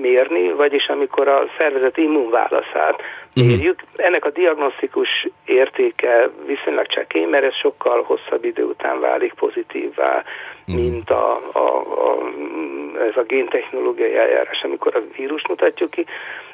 [0.00, 3.02] mérni, vagyis amikor a szervezet immunválaszát
[3.34, 3.46] mhm.
[3.46, 3.82] mérjük.
[3.82, 4.06] Uh-huh.
[4.06, 10.24] Ennek a diagnosztikus értéke viszonylag csekély, mert ez sokkal hosszabb idő után válik pozitívvá,
[10.66, 10.82] uh-huh.
[10.82, 11.66] mint a, a,
[12.08, 12.18] a,
[13.06, 16.06] ez a géntechnológiai eljárás, amikor a vírus mutatjuk ki.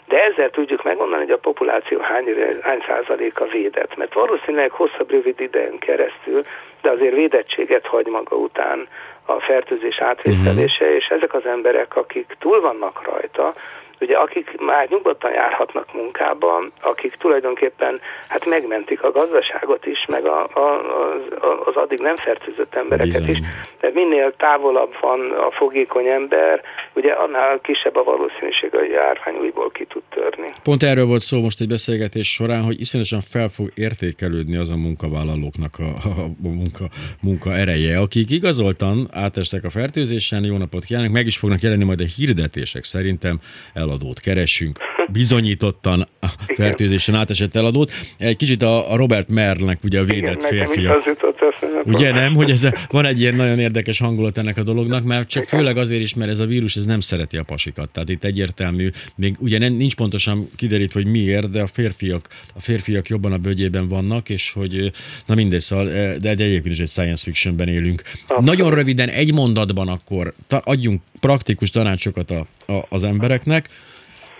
[0.08, 2.24] De ezzel tudjuk megmondani, hogy a populáció hány,
[2.60, 3.96] hány százaléka védett.
[3.96, 6.42] Mert valószínűleg hosszabb, rövid idején keresztül,
[6.82, 8.88] de azért védettséget hagy maga után
[9.26, 10.96] a fertőzés átvészelése, uh-huh.
[10.96, 13.54] és ezek az emberek, akik túl vannak rajta,
[14.00, 20.48] ugye akik már nyugodtan járhatnak munkában, akik tulajdonképpen hát megmentik a gazdaságot is, meg a,
[20.52, 20.68] a,
[21.02, 21.22] az,
[21.64, 23.30] az addig nem fertőzött embereket Bizony.
[23.30, 23.38] is,
[23.80, 26.62] mert minél távolabb van a fogékony ember,
[26.94, 30.50] ugye annál kisebb a valószínűség, hogy a járvány újból ki tud törni.
[30.62, 34.76] Pont erről volt szó most egy beszélgetés során, hogy iszonyatosan fel fog értékelődni az a
[34.76, 36.84] munkavállalóknak a, a munka,
[37.22, 42.00] munka ereje, akik igazoltan átestek a fertőzésen, jó napot kívánok, meg is fognak jelenni majd
[42.00, 43.38] a hirdetések szerintem,
[43.86, 44.78] eladót keresünk.
[45.12, 47.92] bizonyítottan a fertőzésen átesett eladót.
[48.18, 50.96] Egy kicsit a, Robert Merlnek, ugye a védett Igen, férfia.
[50.96, 51.80] Az jutott eszembe.
[51.84, 55.28] Ugye nem, hogy ez a, van egy ilyen nagyon érdekes hangulat ennek a dolognak, mert
[55.28, 57.90] csak főleg azért is, mert ez a vírus ez nem szereti a pasikat.
[57.90, 62.60] Tehát itt egyértelmű, még ugye nem, nincs pontosan kiderít, hogy miért, de a férfiak, a
[62.60, 64.92] férfiak jobban a bögyében vannak, és hogy
[65.26, 65.84] na mindegy, szóval,
[66.18, 68.02] de, de egyébként is egy science fictionben élünk.
[68.22, 68.44] Abszolút.
[68.44, 73.68] Nagyon röviden, egy mondatban akkor ta, adjunk praktikus tanácsokat a, a, az embereknek.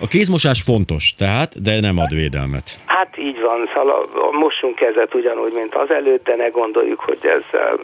[0.01, 2.67] A kézmosás fontos, tehát, de nem ad védelmet.
[2.87, 7.79] Hát így van, szóval mossunk kezet ugyanúgy, mint azelőtt, de ne gondoljuk, hogy ezzel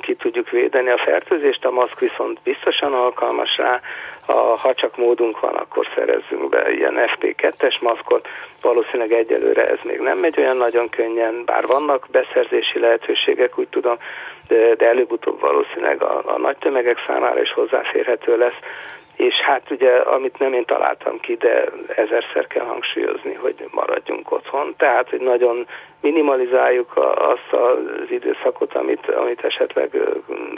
[0.00, 3.80] ki tudjuk védeni a fertőzést, a maszk viszont biztosan alkalmas rá,
[4.26, 8.28] a, ha csak módunk van, akkor szerezzünk be ilyen FP2-es maszkot,
[8.60, 13.96] valószínűleg egyelőre ez még nem megy olyan nagyon könnyen, bár vannak beszerzési lehetőségek, úgy tudom,
[14.48, 18.58] de, de előbb-utóbb valószínűleg a, a nagy tömegek számára is hozzáférhető lesz,
[19.16, 21.64] és hát ugye, amit nem én találtam ki, de
[21.96, 24.74] ezerszer kell hangsúlyozni, hogy maradjunk otthon.
[24.76, 25.66] Tehát, hogy nagyon
[26.00, 29.90] minimalizáljuk azt az időszakot, amit, amit esetleg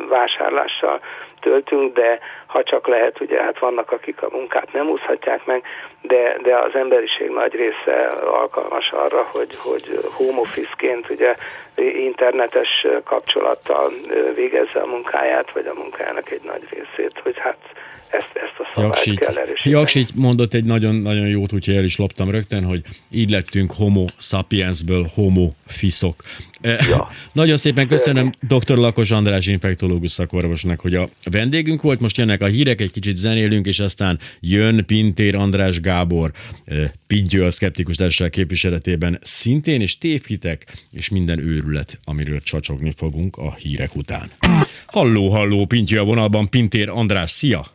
[0.08, 1.00] vásárlással
[1.40, 2.18] töltünk, de
[2.56, 5.62] ha csak lehet, ugye hát vannak, akik a munkát nem úszhatják meg,
[6.02, 7.96] de, de az emberiség nagy része
[8.42, 11.36] alkalmas arra, hogy, hogy home office-ként ugye
[12.08, 13.92] internetes kapcsolattal
[14.34, 17.58] végezze a munkáját, vagy a munkájának egy nagy részét, hogy hát
[18.10, 19.74] ezt, ezt a szabályt Jaksit, kell erősíteni.
[19.74, 25.04] Jaksit mondott egy nagyon-nagyon jót, úgyhogy el is loptam rögtön, hogy így lettünk homo sapiensből
[25.14, 26.14] homo fiszok.
[26.66, 27.08] Ja.
[27.32, 28.76] Nagyon szépen köszönöm dr.
[28.76, 32.00] Lakos András infektológus szakorvosnak, hogy a vendégünk volt.
[32.00, 36.32] Most jönnek a hírek, egy kicsit zenélünk, és aztán jön Pintér András Gábor,
[37.06, 43.54] Pintyő a Szkeptikus Társaság képviseletében szintén, és tévhitek, és minden őrület, amiről csacsogni fogunk a
[43.54, 44.30] hírek után.
[44.86, 47.66] Halló, halló, Pintyő a vonalban, Pintér András, szia!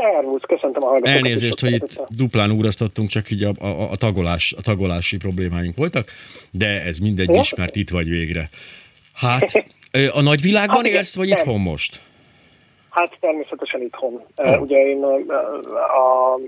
[0.00, 1.14] Szervusz, köszöntöm a hallgatókat.
[1.14, 6.04] Elnézést, hogy itt duplán úrasztottunk, csak így a, a, a, tagolás, a tagolási problémáink voltak,
[6.50, 8.48] de ez mindegy is, mert itt vagy végre.
[9.14, 9.64] Hát,
[10.18, 11.38] a nagyvilágban hát, élsz, vagy nem.
[11.38, 12.00] itthon most?
[12.90, 14.24] Hát természetesen itthon.
[14.36, 14.60] Oh.
[14.60, 15.14] Ugye én a,
[15.74, 16.38] a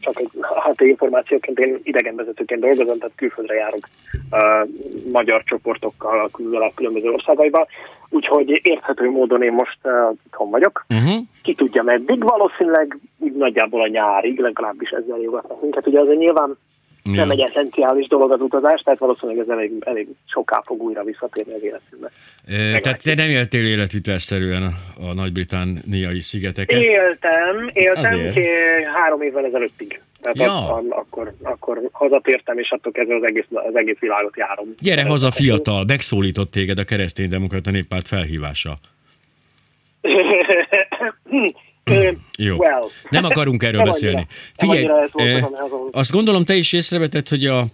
[0.00, 0.30] csak egy
[0.64, 3.80] hát információként én idegenvezetőként dolgozom, tehát külföldre járok
[4.30, 4.68] uh,
[5.12, 7.66] magyar csoportokkal a különböző, különböző országaiba,
[8.08, 9.92] úgyhogy érthető módon én most uh,
[10.26, 10.84] itthon vagyok.
[10.88, 11.20] Uh-huh.
[11.42, 12.98] Ki tudja meddig, valószínűleg
[13.38, 15.86] nagyjából a nyárig, legalábbis ezzel jogatnak minket.
[15.86, 16.56] Ugye azért nyilván
[17.12, 17.14] Ja.
[17.14, 21.52] nem egy eszenciális dolog az utazás, tehát valószínűleg ez elég, elég soká fog újra visszatérni
[21.52, 22.10] az életünkbe.
[22.46, 26.80] E, tehát te nem éltél életvitelszerűen a, a nagy-britániai szigeteken?
[26.80, 28.32] Éltem, éltem
[28.84, 30.00] három évvel ezelőttig.
[30.32, 30.74] Tehát ja.
[30.74, 34.74] az, akkor, akkor hazatértem, és attól kezdve az egész, az egész világot járom.
[34.80, 38.78] Gyere haza fiatal, megszólított téged a kereszténydemokrata néppárt felhívása.
[42.38, 42.56] Jó.
[42.64, 42.88] Well.
[43.10, 44.26] Nem akarunk erről nem beszélni.
[44.56, 45.44] Figyelj, eh,
[45.90, 47.64] azt gondolom te is észrevetett, hogy a,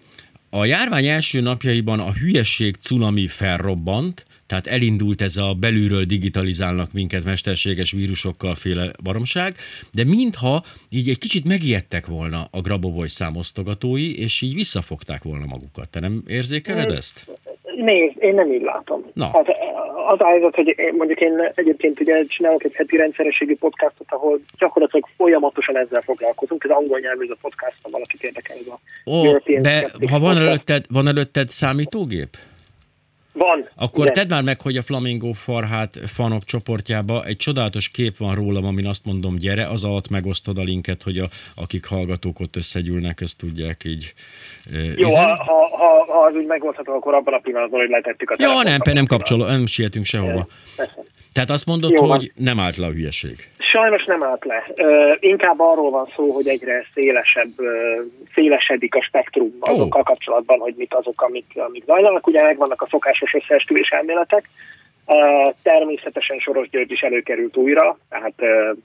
[0.51, 7.25] a járvány első napjaiban a hülyeség cunami felrobbant, tehát elindult ez a belülről digitalizálnak minket
[7.25, 9.55] mesterséges vírusokkal féle baromság,
[9.93, 15.89] de mintha így egy kicsit megijedtek volna a Grabovoj számosztogatói, és így visszafogták volna magukat.
[15.91, 17.31] Te nem érzékeled ezt?
[17.77, 19.05] Nézd, én nem így látom.
[19.13, 19.25] Na.
[19.33, 19.49] Hát
[20.09, 25.09] az a helyzet, hogy mondjuk én egyébként ugye csinálok egy heti rendszerességi podcastot, ahol gyakorlatilag
[25.17, 26.65] folyamatosan ezzel foglalkozunk.
[26.65, 28.79] Ez angol nyelvű a podcast, ha valakit érdekel ez a
[29.11, 32.37] Ó, European De ha van előtted, van előtted számítógép?
[33.33, 33.69] Van.
[33.75, 34.15] Akkor igen.
[34.15, 38.87] tedd már meg, hogy a Flamingo Farhát fanok csoportjába egy csodálatos kép van rólam, amin
[38.87, 43.39] azt mondom, gyere, az alatt megosztod a linket, hogy a, akik hallgatók ott összegyűlnek, ezt
[43.39, 44.15] tudják így.
[44.97, 48.35] Jó, ha, ha, ha, ha, az úgy megoldható, akkor abban a pillanatban, hogy letettük a
[48.39, 50.47] Ja, nem, nem kapcsoló, nem sietünk sehova.
[51.33, 53.49] Tehát azt mondod, Jó, hogy nem állt le a hülyeség.
[53.59, 54.65] Sajnos nem állt le.
[54.77, 57.69] Uh, inkább arról van szó, hogy egyre szélesebb, uh,
[58.35, 60.07] szélesedik a spektrum azokkal oh.
[60.07, 62.27] kapcsolatban, hogy mit azok, amik, amik zajlanak.
[62.27, 64.49] Ugye megvannak a szokásos összeesküvés elméletek.
[65.07, 68.79] Uh, természetesen Soros György is előkerült újra, tehát uh,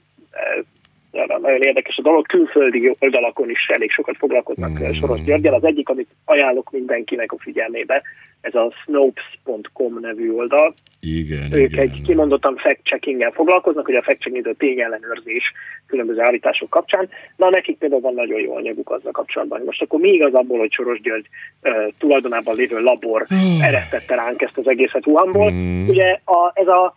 [1.10, 4.92] nagyon érdekes a dolog, külföldi oldalakon is elég sokat foglalkoznak mm.
[4.92, 5.54] Soros Györgyel.
[5.54, 8.02] Az egyik, amit ajánlok mindenkinek a figyelmébe,
[8.40, 10.74] ez a snopes.com nevű oldal.
[11.00, 11.80] Igen, ők igen.
[11.80, 15.52] egy kimondottan fact-checkinggel foglalkoznak, hogy a fact-checking a tényellenőrzés
[15.86, 17.08] különböző állítások kapcsán.
[17.36, 19.62] Na, nekik például van nagyon jó anyaguk azzal kapcsolatban.
[19.64, 21.26] Most akkor mi igaz abból, hogy Soros György
[21.62, 23.66] uh, tulajdonában lévő labor oh.
[23.66, 25.50] eresztette ránk ezt az egészet Wuhanból.
[25.50, 25.88] Mm.
[25.88, 26.96] Ugye a, ez a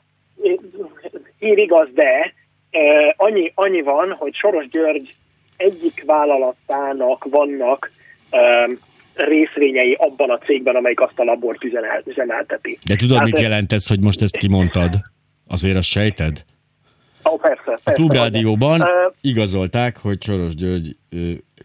[1.40, 2.34] hír igaz, de
[3.16, 5.14] annyi, annyi van, hogy Soros György
[5.58, 7.92] egyik vállalatának vannak
[9.14, 11.64] részvényei abban a cégben, amelyik azt a labort
[12.06, 12.78] üzemelteti.
[12.86, 14.94] De tudod, hát mit jelent ez, hogy most ezt kimondtad?
[15.48, 16.44] Azért azt sejted?
[17.24, 18.88] Oh, persze, persze, a Klubrádióban uh,
[19.22, 20.96] igazolták, hogy Soros György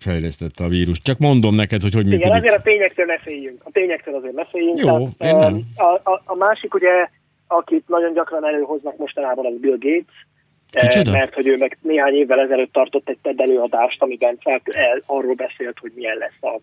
[0.00, 1.00] fejlesztette a vírus.
[1.00, 2.24] Csak mondom neked, hogy hogy működik.
[2.24, 3.60] Igen, azért a tényektől ne féljünk.
[3.64, 4.78] A tényektől azért ne féljünk.
[4.78, 5.60] Jó, Tehát, én nem.
[5.76, 7.08] A, a, a másik ugye,
[7.46, 10.25] akit nagyon gyakran előhoznak mostanában, az Bill Gates,
[10.70, 11.10] Kicsoda?
[11.10, 15.34] mert hogy ő meg néhány évvel ezelőtt tartott egy TED előadást, amiben fel, el, arról
[15.34, 16.60] beszélt, hogy milyen lesz a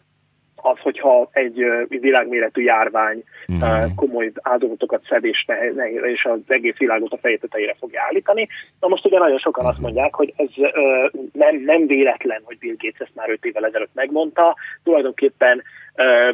[0.64, 3.96] az, hogyha egy világméretű járvány uh-huh.
[3.96, 8.48] komoly áldozatokat szed és, ne, ne, és az egész világot a feje tetejére fogja állítani.
[8.80, 10.50] Na most ugye nagyon sokan azt mondják, hogy ez
[11.34, 14.56] nem, nem véletlen, hogy Bill Gates ezt már öt évvel ezelőtt megmondta.
[14.84, 15.64] Tulajdonképpen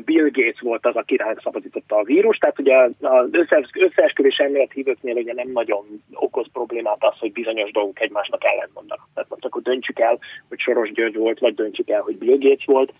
[0.06, 3.30] Bill Gates volt az, aki ránk szabadította a vírus, tehát ugye az
[3.74, 9.08] összeesküvés elmélet hívőknél ugye nem nagyon okoz problémát az, hogy bizonyos dolgok egymásnak ellentmondanak.
[9.14, 10.20] Tehát most akkor döntsük el,
[10.50, 12.94] hogy Soros György volt, vagy döntsük el, hogy Bill Gates volt.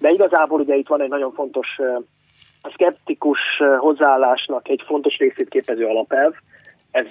[0.00, 1.78] De igazából ugye itt van egy nagyon fontos,
[2.62, 3.40] a szkeptikus
[3.78, 6.32] hozzáállásnak egy fontos részét képező alapelv,
[6.90, 7.06] ez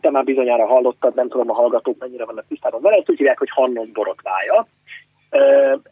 [0.00, 3.38] te már bizonyára hallottad, nem tudom a hallgatók mennyire vannak tisztában vele, ezt úgy hívják,
[3.38, 4.66] hogy Hannon borotvája.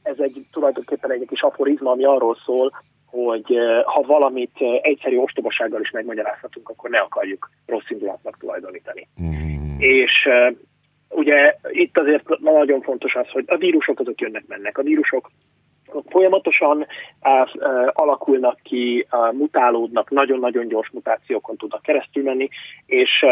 [0.03, 2.73] Ez egy tulajdonképpen egy kis aforizma, ami arról szól,
[3.07, 9.09] hogy ha valamit egyszerű ostobasággal is megmagyarázhatunk, akkor ne akarjuk rossz indulatnak tulajdonítani.
[9.23, 9.79] Mm.
[9.79, 10.29] És
[11.09, 14.79] ugye itt azért nagyon fontos az, hogy a vírusok azok jönnek-mennek.
[14.79, 15.31] A vírusok
[16.09, 16.87] folyamatosan
[17.93, 22.49] alakulnak ki, mutálódnak, nagyon-nagyon gyors mutációkon tudnak keresztül menni,
[22.87, 23.25] és,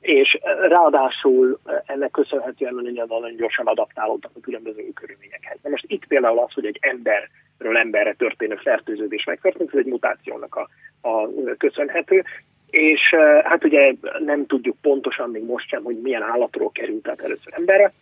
[0.00, 5.58] és ráadásul ennek köszönhetően nagyon-nagyon gyorsan adaptálódnak a különböző körülményekhez.
[5.62, 10.54] Na most itt például az, hogy egy emberről emberre történő fertőződés megtörtént, ez egy mutációnak
[10.54, 10.68] a,
[11.08, 12.24] a köszönhető,
[12.70, 13.00] és
[13.44, 13.92] hát ugye
[14.24, 17.92] nem tudjuk pontosan még most sem, hogy milyen állatról került át először emberre,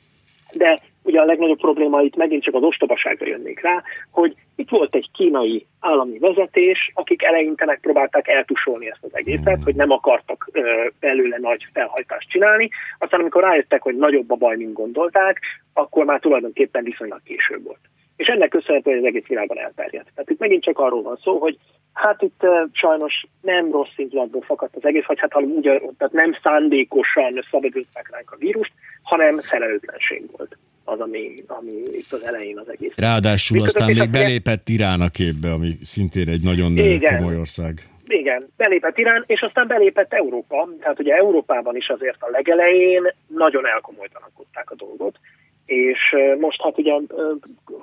[0.52, 4.94] de ugye a legnagyobb probléma itt megint csak az ostobaságra jönnék rá, hogy itt volt
[4.94, 10.84] egy kínai állami vezetés, akik eleinte megpróbálták eltusolni ezt az egészet, hogy nem akartak ö,
[11.00, 15.40] belőle nagy felhajtást csinálni, aztán amikor rájöttek, hogy nagyobb a baj, mint gondolták,
[15.72, 17.80] akkor már tulajdonképpen viszonylag később volt.
[18.16, 20.10] És ennek köszönhető, hogy az egész világon elterjedt.
[20.14, 21.58] Tehát itt megint csak arról van szó, hogy
[21.92, 25.62] hát itt uh, sajnos nem rossz indulatból fakadt az egész, vagy hát úgy,
[25.98, 32.24] tehát nem szándékosan szabadulták ránk a vírust, hanem felelőtlenség volt az, ami, ami itt az
[32.24, 32.92] elején az egész.
[32.96, 37.16] Ráadásul Mikor aztán még belépett Irán a képbe, ami szintén egy nagyon Igen.
[37.16, 37.88] komoly ország.
[38.06, 40.68] Igen, belépett Irán, és aztán belépett Európa.
[40.80, 45.18] Tehát ugye Európában is azért a legelején nagyon elkomolytalankodták a dolgot,
[45.66, 45.98] és
[46.38, 46.92] most hát ugye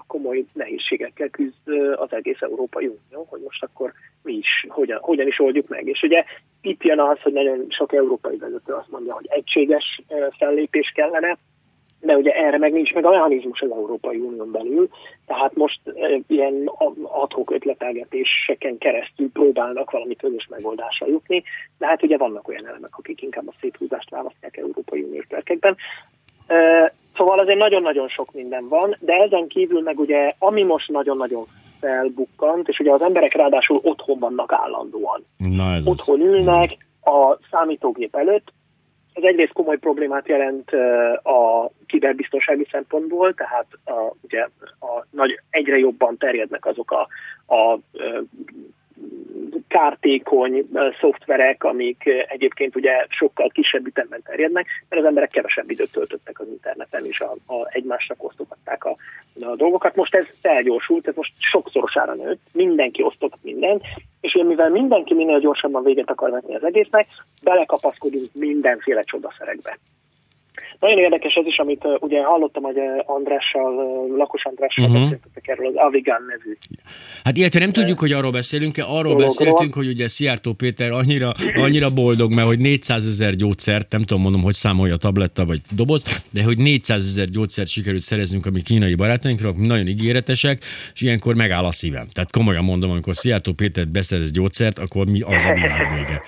[0.08, 5.40] komoly nehézségekkel küzd az egész Európai Unió, hogy most akkor mi is, hogyan, hogyan is
[5.40, 5.88] oldjuk meg.
[5.88, 6.24] És ugye
[6.62, 10.02] itt jön az, hogy nagyon sok európai vezető azt mondja, hogy egységes
[10.38, 11.38] fellépés kellene,
[12.02, 14.90] de ugye erre meg nincs meg a mechanizmus az Európai Unión belül,
[15.26, 15.80] tehát most
[16.28, 16.72] ilyen
[17.04, 21.44] adhok ötletelgetéseken keresztül próbálnak valami közös megoldásra jutni,
[21.78, 25.76] de hát ugye vannak olyan elemek, akik inkább a széthúzást választják Európai Uniós perkekben.
[26.48, 31.46] E, szóval azért nagyon-nagyon sok minden van, de ezen kívül meg ugye, ami most nagyon-nagyon
[31.80, 35.26] felbukkant, és ugye az emberek ráadásul otthon vannak állandóan.
[35.38, 36.28] Na ez otthon az.
[36.28, 38.54] ülnek a számítógép előtt,
[39.14, 40.72] ez egyrészt komoly problémát jelent
[41.24, 44.48] a kiberbiztonsági szempontból, tehát a, ugye
[44.80, 47.08] a nagy, egyre jobban terjednek azok a,
[47.56, 47.80] a
[49.68, 56.40] kártékony szoftverek, amik egyébként ugye sokkal kisebb ütemben terjednek, mert az emberek kevesebb időt töltöttek
[56.40, 58.96] az interneten, és a, a egymásnak osztogatták a,
[59.42, 59.96] a dolgokat.
[59.96, 63.84] Most ez felgyorsult, ez most sokszorosára nőtt, mindenki osztott mindent,
[64.22, 67.06] és én mivel mindenki minél gyorsabban véget akar vetni az egésznek,
[67.44, 69.78] belekapaszkodunk mindenféle csodaszerekbe.
[70.80, 75.02] Nagyon érdekes ez is, amit uh, ugye hallottam, hogy Andrással, uh, Lakos Andrással uh-huh.
[75.02, 76.58] beszéltetek erről az Avigan nevű.
[77.24, 79.28] Hát illetve nem tudjuk, hogy arról beszélünk-e, arról dologról.
[79.28, 84.22] beszéltünk, hogy ugye Szijjártó Péter annyira, annyira boldog, mert hogy 400 ezer gyógyszert, nem tudom
[84.22, 88.62] mondom, hogy számolja tabletta vagy doboz, de hogy 400 ezer gyógyszert sikerült szereznünk a mi
[88.62, 92.08] kínai barátainkra, akik nagyon ígéretesek, és ilyenkor megáll a szívem.
[92.14, 96.22] Tehát komolyan mondom, amikor Szijjártó Péter beszerez gyógyszert, akkor mi az a világ vége.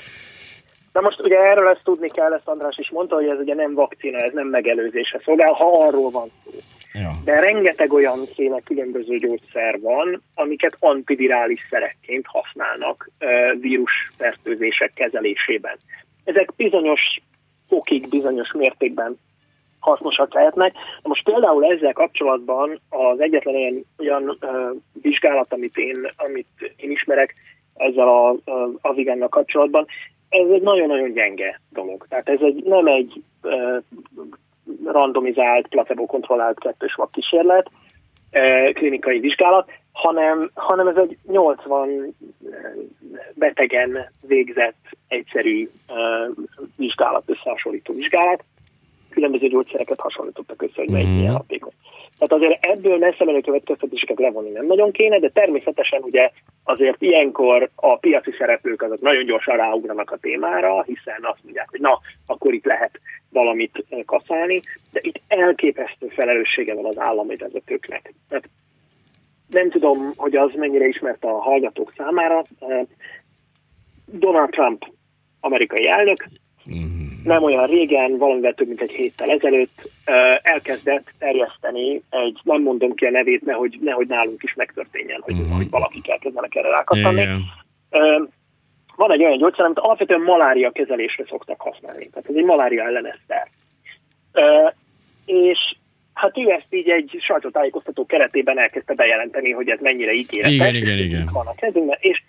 [0.94, 3.74] Na most ugye erről ezt tudni kell, ezt András is mondta, hogy ez ugye nem
[3.74, 6.52] vakcina, ez nem megelőzésre szolgál, ha arról van szó.
[6.94, 7.10] Ja.
[7.26, 13.10] De rengeteg olyan széle különböző gyógyszer van, amiket antivirális szerekként használnak
[13.60, 15.78] vírusfertőzések kezelésében.
[16.24, 17.02] Ezek bizonyos
[17.68, 19.20] fokig, bizonyos mértékben
[19.80, 20.74] hasznosak lehetnek.
[20.74, 24.38] Na most például ezzel kapcsolatban az egyetlen olyan, olyan
[25.02, 27.36] vizsgálat, amit én, amit én ismerek
[27.76, 29.86] ezzel a, a Avigánnal kapcsolatban,
[30.34, 32.06] ez egy nagyon-nagyon gyenge dolog.
[32.10, 33.78] Tehát ez egy, nem egy uh,
[34.86, 37.72] randomizált, placebo-kontrollált kettős vak kísérlet,
[38.32, 42.16] uh, klinikai vizsgálat, hanem, hanem ez egy 80
[43.34, 46.36] betegen végzett egyszerű uh,
[46.76, 48.44] vizsgálat, összehasonlító vizsgálat,
[49.14, 51.16] különböző gyógyszereket hasonlítottak össze, hogy melyik mm.
[51.16, 51.74] milyen hatékony.
[52.18, 56.32] Tehát azért ebből messze menő következtetéseket levonni nem nagyon kéne, de természetesen ugye
[56.64, 61.80] azért ilyenkor a piaci szereplők azok nagyon gyorsan ráugranak a témára, hiszen azt mondják, hogy
[61.80, 63.00] na, akkor itt lehet
[63.30, 64.60] valamit kaszálni,
[64.92, 68.14] de itt elképesztő felelőssége van az állami vezetőknek.
[68.30, 68.50] Tehát
[69.50, 72.44] nem tudom, hogy az mennyire ismert a hallgatók számára.
[74.06, 74.86] Donald Trump,
[75.40, 76.26] amerikai elnök,
[76.70, 77.13] mm.
[77.24, 79.90] Nem olyan régen, valamivel több mint egy héttel ezelőtt
[80.42, 85.52] elkezdett terjeszteni egy, nem mondom ki a nevét, nehogy, nehogy nálunk is megtörténjen, hogy, mm.
[85.52, 87.22] hogy valakik elkezdenek erre rákattanni.
[87.22, 87.40] Yeah.
[88.96, 92.10] Van egy olyan gyógyszer, amit alapvetően malária kezelésre szoktak használni.
[92.10, 93.20] Tehát ez egy malária ellenes.
[95.26, 95.76] És
[96.14, 100.54] hát ő ezt így egy sajtótájékoztató keretében elkezdte bejelenteni, hogy ez mennyire ígéretes.
[100.54, 101.30] Igen, igen, igen.
[101.34, 102.24] Van a kezünkben, és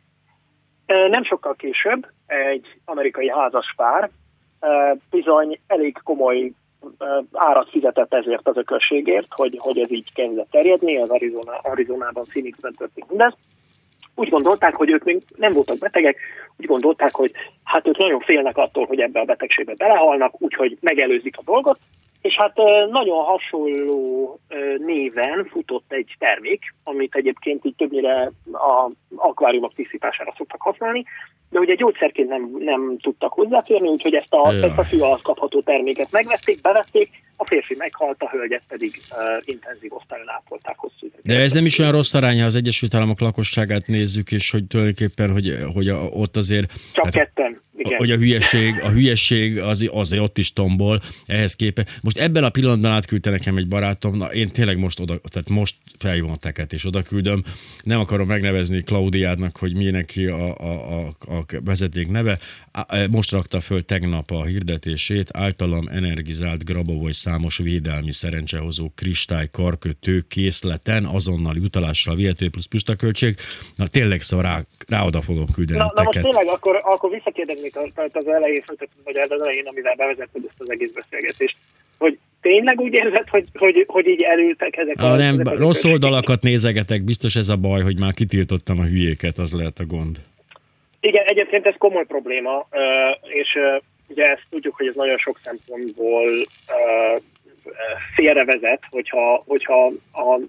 [0.86, 4.11] nem sokkal később egy amerikai házas pár
[5.10, 6.52] bizony elég komoly
[7.32, 12.74] árat fizetett ezért az ökölségért, hogy, hogy ez így kezdett terjedni, az Arizona, Arizonában, Phoenixben
[12.74, 13.34] történt mindez.
[14.14, 16.16] Úgy gondolták, hogy ők még nem voltak betegek,
[16.56, 17.32] úgy gondolták, hogy
[17.64, 21.78] hát ők nagyon félnek attól, hogy ebbe a betegségbe belehalnak, úgyhogy megelőzik a dolgot,
[22.24, 22.56] és hát
[22.90, 24.38] nagyon hasonló
[24.78, 31.04] néven futott egy termék, amit egyébként így többnyire a akváriumok tisztítására szoktak használni,
[31.50, 36.12] de ugye gyógyszerként nem, nem tudtak hozzáférni, úgyhogy ezt a, ezt a fű kapható terméket
[36.12, 41.20] megvették, bevették, a férfi meghalt, a hölgyet pedig uh, intenzív osztályon ápolták hosszú időt.
[41.22, 44.66] De ez nem is olyan rossz arány, ha az Egyesült Államok lakosságát nézzük, és hogy
[44.66, 46.72] tulajdonképpen, hogy, hogy a, ott azért...
[46.93, 47.99] Csak hát, ketten, igen.
[47.99, 51.99] Hogy a hülyeség, a hülyeség az, azért ott is tombol ehhez képest.
[52.03, 55.76] Most ebben a pillanatban átküldte nekem egy barátom, na én tényleg most oda, tehát most
[55.99, 57.43] felhívom a teket és oda küldöm.
[57.82, 62.39] Nem akarom megnevezni Klaudiádnak, hogy mi neki a, a, a, a vezeték neve.
[63.11, 71.04] Most rakta föl tegnap a hirdetését, általam energizált Grabovoj számos védelmi szerencsehozó kristály karkötő készleten
[71.04, 73.32] azonnal utalással vihető plusz pustaköltség.
[73.76, 74.56] Na tényleg szóval rá,
[74.88, 77.76] rá oda fogom küldeni Na, na most tényleg akkor, akkor visszakérdeznék
[78.12, 78.62] az elején,
[79.04, 81.56] vagy az elején, amivel bevezetted ezt az egész beszélgetést,
[81.98, 85.16] hogy tényleg úgy érzed, hogy, hogy, hogy így elültek ezek a...
[85.16, 89.52] Nem, ezek rossz oldalakat nézegetek, biztos ez a baj, hogy már kitiltottam a hülyéket, az
[89.52, 90.16] lehet a gond.
[91.00, 92.68] Igen, egyébként ez komoly probléma,
[93.22, 93.58] és
[94.14, 96.30] ugye ezt tudjuk, hogy ez nagyon sok szempontból
[98.14, 99.92] félrevezet, hogyha, hogyha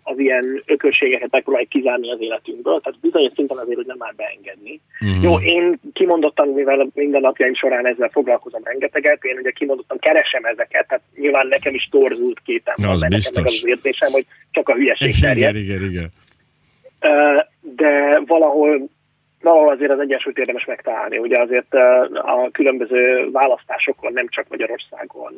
[0.03, 4.81] az ilyen ökörségeket megpróbáljuk kizárni az életünkből, tehát bizonyos szinten azért, hogy nem már beengedni.
[5.05, 5.21] Mm.
[5.21, 10.87] Jó, én kimondottan, mivel minden napjaim során ezzel foglalkozom rengeteget, én ugye kimondottan keresem ezeket,
[10.87, 12.89] tehát nyilván nekem is torzult kétem.
[12.89, 13.43] Az van, biztos.
[13.43, 15.55] Meg az érzésem, hogy csak a hülyeség terjed.
[15.55, 16.09] Igen, igen, igen.
[17.61, 18.89] De valahol
[19.45, 21.17] valahol azért az egyensúlyt érdemes megtalálni.
[21.17, 21.73] Ugye azért
[22.13, 25.33] a különböző választásokon, nem csak Magyarországon,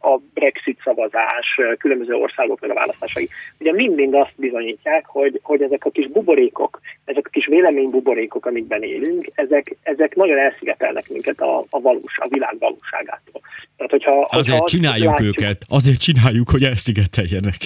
[0.00, 5.90] a Brexit szavazás, különböző országoknak a választásai, ugye mind-mind azt bizonyítják, hogy, hogy ezek a
[5.90, 11.80] kis buborékok, ezek a kis véleménybuborékok, amikben élünk, ezek, ezek nagyon elszigetelnek minket a, a
[11.80, 13.40] valós, a világ valóságától.
[13.76, 17.58] Tehát, hogyha, azért hogyha csináljuk látjuk, őket, azért csináljuk, hogy elszigeteljenek.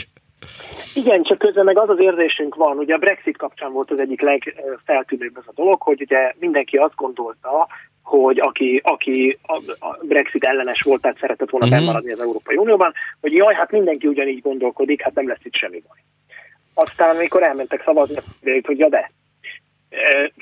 [0.94, 4.20] Igen, csak közben meg az az érzésünk van, ugye a Brexit kapcsán volt az egyik
[4.20, 7.68] legfeltűnőbb ez a dolog, hogy ugye mindenki azt gondolta,
[8.02, 9.38] hogy aki, aki
[9.80, 11.80] a Brexit ellenes volt, tehát szeretett volna uh-huh.
[11.80, 15.82] bemaradni az Európai Unióban, hogy jaj, hát mindenki ugyanígy gondolkodik, hát nem lesz itt semmi
[15.88, 15.98] baj.
[16.74, 18.16] Aztán, amikor elmentek szavazni,
[18.62, 19.10] hogy ja de,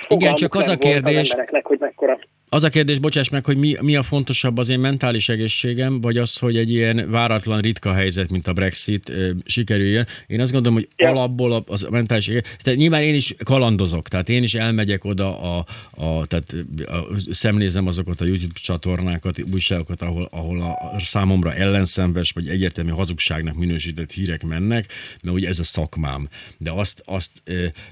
[0.09, 2.19] igen, csak az a kérdés, az embereknek, hogy mekkora
[2.55, 6.17] az a kérdés, bocsáss meg, hogy mi, mi a fontosabb az én mentális egészségem, vagy
[6.17, 9.13] az, hogy egy ilyen váratlan, ritka helyzet, mint a Brexit
[9.45, 10.07] sikerüljön.
[10.27, 11.09] Én azt gondolom, hogy ja.
[11.09, 12.57] alapból az a mentális egészség.
[12.63, 16.55] Tehát nyilván én is kalandozok, tehát én is elmegyek oda, a, a, tehát
[16.87, 23.57] a, szemlézem azokat a YouTube csatornákat, újságokat, ahol, ahol a, számomra ellenszenves, vagy egyértelmű hazugságnak
[23.57, 24.93] minősített hírek mennek,
[25.23, 26.29] mert ugye ez a szakmám.
[26.59, 27.31] De azt, azt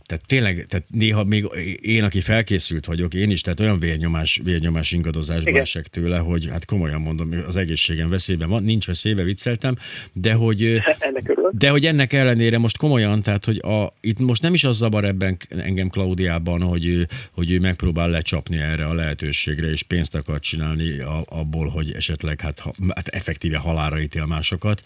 [0.07, 1.47] tehát tényleg, tehát néha még
[1.81, 5.61] én, aki felkészült vagyok, én is, tehát olyan vérnyomás vérnyomás ingadozásba Igen.
[5.63, 9.77] esek tőle, hogy hát komolyan mondom, az egészségem veszélyben van, nincs veszélybe, vicceltem,
[10.13, 10.83] de hogy,
[11.63, 15.05] de hogy ennek ellenére most komolyan, tehát hogy a, itt most nem is az zavar
[15.05, 20.99] ebben engem Klaudiában, hogy, hogy ő megpróbál lecsapni erre a lehetőségre, és pénzt akar csinálni
[21.25, 22.63] abból, hogy esetleg hát,
[22.95, 24.83] hát effektíve halára ítél másokat,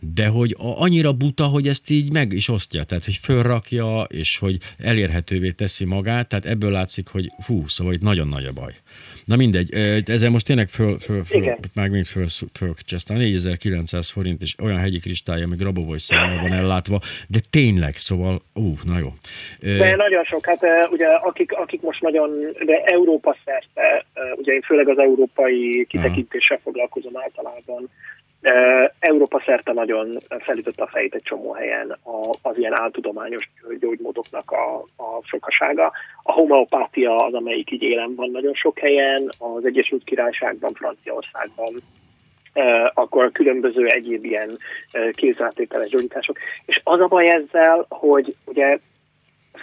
[0.00, 4.58] de hogy annyira buta, hogy ezt így meg is osztja, tehát hogy fölrakja, és hogy
[4.78, 8.74] elérhetővé teszi magát, tehát ebből látszik, hogy hú, szóval itt nagyon nagy a baj.
[9.28, 9.74] Na mindegy,
[10.06, 12.26] ezzel most tényleg föl, föl, föl meg még föl,
[12.58, 12.72] föl,
[13.06, 18.42] föl 4900 forint, és olyan hegyi kristály, ami Grabovoj számára van ellátva, de tényleg, szóval,
[18.54, 19.08] ú, na jó.
[19.60, 20.60] De nagyon sok, hát
[20.90, 22.30] ugye akik, akik most nagyon,
[22.64, 24.06] de Európa szerte,
[24.36, 27.90] ugye én főleg az európai kitekintéssel foglalkozom általában,
[28.98, 31.98] Európa szerte nagyon felütött a fejét egy csomó helyen
[32.42, 35.92] az ilyen áltudományos gyógymódoknak a, a sokasága.
[36.22, 41.82] A homeopátia az, amelyik így élen van nagyon sok helyen, az Egyesült Királyságban, Franciaországban,
[42.94, 44.50] akkor a különböző egyéb ilyen
[45.12, 46.38] kézrátételes gyógyítások.
[46.66, 48.78] És az a baj ezzel, hogy ugye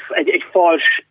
[0.09, 1.05] egy, egy fals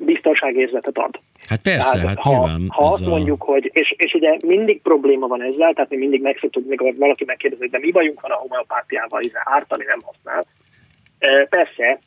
[0.00, 1.20] biztonságérzetet ad.
[1.50, 2.66] Hát persze, tehát, hát ha, nyilván.
[2.68, 3.08] Ha azt a...
[3.08, 7.24] mondjuk, hogy, és, és ugye mindig probléma van ezzel, tehát mi mindig megszoktuk, mikor valaki
[7.24, 10.44] megkérdezi, de mi bajunk van a homeopátiával, hiszen ártani nem használ.
[11.48, 11.98] Persze,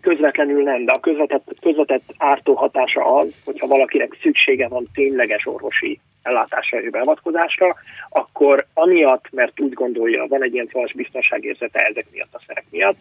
[0.00, 6.00] közvetlenül nem, de a közvetett, közvetett ártó hatása az, hogyha valakinek szüksége van tényleges orvosi
[6.22, 7.76] ellátásra beavatkozásra,
[8.08, 12.96] akkor amiatt, mert úgy gondolja, van egy ilyen fals biztonságérzete ezek miatt a szerek miatt,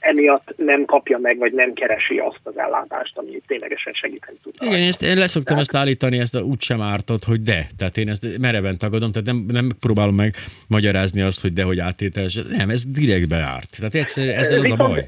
[0.00, 4.54] emiatt nem kapja meg, vagy nem keresi azt az ellátást, ami ténylegesen segíteni tud.
[4.60, 5.60] Igen, ezt, én leszoktam tehát...
[5.60, 7.66] ezt állítani, ezt úgy sem ártott, hogy de.
[7.78, 10.34] Tehát én ezt mereven tagadom, tehát nem, nem próbálom meg
[10.68, 12.34] magyarázni azt, hogy de, hogy áttételes.
[12.34, 13.76] Nem, ez direkt beárt.
[13.78, 15.04] Tehát egyszer, ezzel az a baj.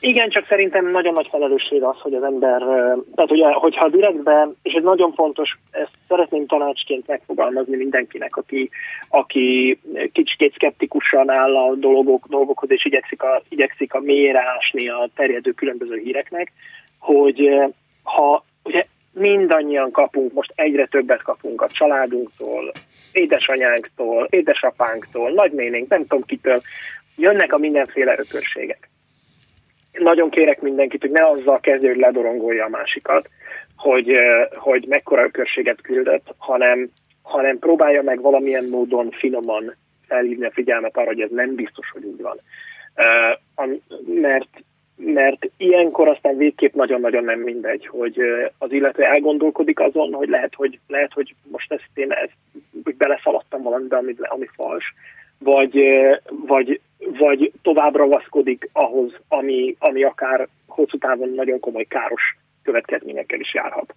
[0.00, 2.60] Igen, csak szerintem nagyon nagy felelősség az, hogy az ember,
[3.14, 8.70] tehát ugye, hogyha direktbe, és ez nagyon fontos, ezt szeretném tanácsként megfogalmazni mindenkinek, aki,
[9.08, 9.78] aki
[10.12, 15.50] kicsit szkeptikusan áll a dolgok, dolgokhoz, és igyekszik a, igyekszik a mélyre ásni a terjedő
[15.50, 16.52] különböző híreknek,
[16.98, 17.50] hogy
[18.02, 22.72] ha ugye mindannyian kapunk, most egyre többet kapunk a családunktól,
[23.12, 26.60] édesanyánktól, édesapánktól, nagynénénk, nem tudom kitől,
[27.16, 28.88] jönnek a mindenféle ökörségek
[29.98, 33.28] nagyon kérek mindenkit, hogy ne azzal kezdje, hogy ledorongolja a másikat,
[33.76, 34.18] hogy,
[34.54, 36.90] hogy mekkora ökörséget küldött, hanem,
[37.22, 39.74] hanem próbálja meg valamilyen módon finoman
[40.08, 42.36] felhívni a figyelmet arra, hogy ez nem biztos, hogy úgy van.
[44.20, 44.48] Mert,
[44.96, 48.20] mert ilyenkor aztán végképp nagyon-nagyon nem mindegy, hogy
[48.58, 52.36] az illető elgondolkodik azon, hogy lehet, hogy, lehet, hogy most ezt én ezt,
[52.84, 54.94] hogy beleszaladtam valamibe, ami, ami fals,
[55.38, 55.78] vagy,
[56.46, 63.54] vagy, vagy tovább ragaszkodik ahhoz, ami, ami akár hosszú távon nagyon komoly káros következményekkel is
[63.54, 63.94] járhat.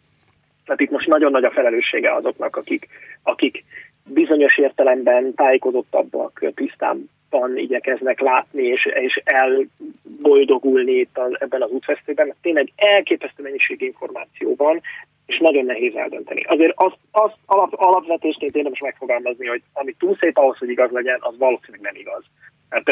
[0.65, 2.87] Tehát itt most nagyon nagy a felelőssége azoknak, akik,
[3.23, 3.63] akik
[4.07, 12.39] bizonyos értelemben tájékozottabbak, tisztában igyekeznek látni és, és elboldogulni itt a, ebben az útvesztőben, mert
[12.41, 14.81] tényleg elképesztő mennyiség információ van,
[15.29, 16.43] és nagyon nehéz eldönteni.
[16.43, 21.17] Azért azt, azt alap, alapvetésként érdemes megfogalmazni, hogy ami túl szép ahhoz, hogy igaz legyen,
[21.19, 22.23] az valószínűleg nem igaz.
[22.69, 22.91] Hát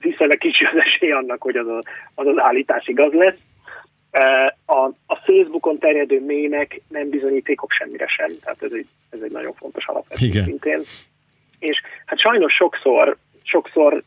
[0.00, 1.78] viszonylag kicsi az esély annak, hogy az, a,
[2.14, 3.38] az az állítás igaz lesz.
[4.66, 9.52] A, a Facebookon terjedő mémek nem bizonyítékok semmire sem, tehát ez egy, ez egy nagyon
[9.52, 10.80] fontos alapvetés szintén.
[11.58, 14.02] És hát sajnos sokszor, sokszor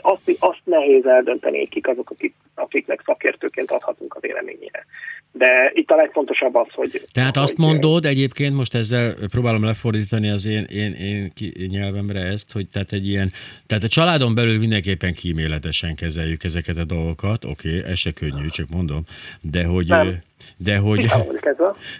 [0.00, 4.86] azt, azt nehéz eldönteni, kik azok, akik, akiknek szakértőként adhatunk a véleményére.
[5.32, 7.08] De itt a legfontosabb az, hogy...
[7.12, 11.32] Tehát hogy azt mondod egyébként, most ezzel próbálom lefordítani az én, én, én,
[11.68, 13.30] nyelvemre ezt, hogy tehát egy ilyen,
[13.66, 18.46] tehát a családon belül mindenképpen kíméletesen kezeljük ezeket a dolgokat, oké, okay, ez se könnyű,
[18.46, 19.02] csak mondom,
[19.40, 19.86] de hogy...
[19.86, 20.22] Nem.
[20.56, 21.08] De hogy,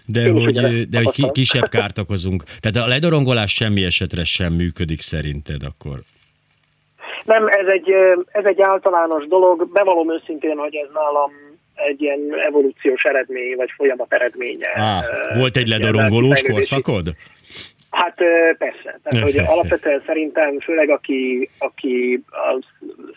[0.07, 2.45] de hogy, de hogy kisebb kárt okozunk.
[2.61, 6.03] Tehát a ledorongolás semmi esetre sem működik szerinted akkor.
[7.25, 7.91] Nem, ez egy,
[8.33, 9.73] ez egy általános dolog.
[9.73, 11.31] Bevallom őszintén, hogy ez nálam
[11.75, 14.71] egy ilyen evolúciós eredmény, vagy folyamat eredménye.
[14.75, 15.01] Á,
[15.35, 17.07] volt egy ledorongolós korszakod?
[17.91, 18.15] Hát
[18.59, 19.01] persze.
[19.03, 22.65] Tehát, hogy alapvetően szerintem, főleg aki, aki a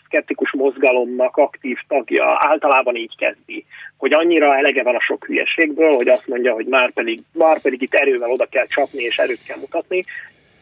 [0.04, 3.64] szkeptikus mozgalomnak aktív tagja, általában így kezdi,
[3.96, 7.82] hogy annyira elege van a sok hülyeségből, hogy azt mondja, hogy már pedig, már pedig
[7.82, 10.04] itt erővel oda kell csapni, és erőt kell mutatni,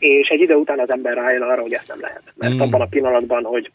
[0.04, 2.22] és egy idő után az ember rájön arra, hogy ezt nem lehet.
[2.34, 2.60] Mert mm.
[2.60, 3.70] abban a pillanatban, hogy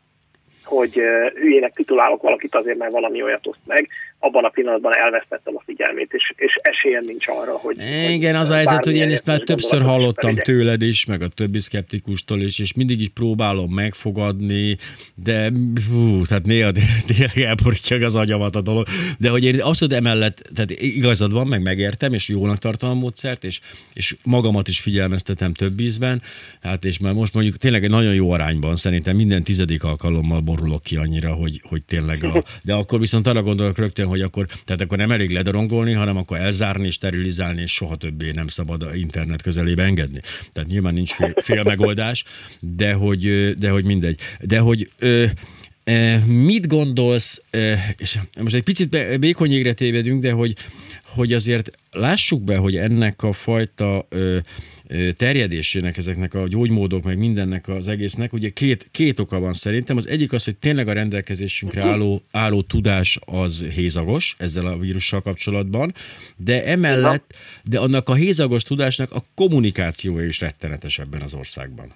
[0.64, 1.02] hogy
[1.34, 3.88] hülyének titulálok valakit azért, mert valami olyat oszt meg,
[4.20, 7.78] abban a pillanatban elvesztettem a figyelmét, és, és esélyem nincs arra, hogy...
[8.10, 11.28] Igen, hogy az a helyzet, hogy én ezt már többször hallottam tőled is, meg a
[11.28, 14.78] többi szkeptikustól is, és mindig is próbálom megfogadni,
[15.16, 15.52] de
[15.90, 16.72] hú, tehát néha
[17.08, 18.88] tényleg elborítja az agyamat a dolog,
[19.20, 23.44] de hogy én hogy emellett, tehát igazad van, meg megértem, és jónak tartom a módszert,
[23.44, 23.60] és,
[23.94, 26.22] és magamat is figyelmeztetem több ízben,
[26.62, 30.84] hát és már most mondjuk tényleg egy nagyon jó arányban, szerintem minden tizedik alkalommal borulok
[30.84, 34.82] ki annyira, hogy, hogy tényleg a, de akkor viszont arra gondolok rögtön, hogy akkor, tehát
[34.82, 39.42] akkor nem elég ledorongolni, hanem akkor elzárni, sterilizálni, és soha többé nem szabad a internet
[39.42, 40.22] közelébe engedni.
[40.54, 42.24] Tehát nyilván nincs fél, fél megoldás,
[42.60, 44.20] de hogy, de hogy mindegy.
[44.42, 45.26] De hogy ö,
[46.26, 47.42] mit gondolsz,
[47.98, 50.56] és most egy picit békonyégre tévedünk, de hogy,
[51.04, 54.08] hogy azért lássuk be, hogy ennek a fajta
[55.18, 59.98] terjedésének, ezeknek a gyógymódok, meg mindennek az egésznek, ugye két, két oka van szerintem.
[59.98, 65.22] Az egyik az, hogy tényleg a rendelkezésünkre álló, álló tudás az hézagos ezzel a vírussal
[65.22, 65.94] kapcsolatban,
[66.38, 67.34] de emellett,
[67.64, 71.94] de annak a hézagos tudásnak a kommunikációja is rettenetes ebben az országban.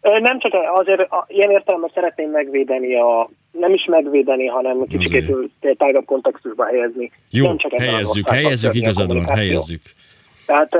[0.00, 5.32] Nem csak azért ilyen értelemben szeretném megvédeni a, nem is megvédeni, hanem kicsit
[5.76, 7.10] tágabb kontextusba helyezni.
[7.30, 9.80] Jó, nem csak helyezzük, helyezzük, igazad van, helyezzük.
[10.46, 10.70] Tehát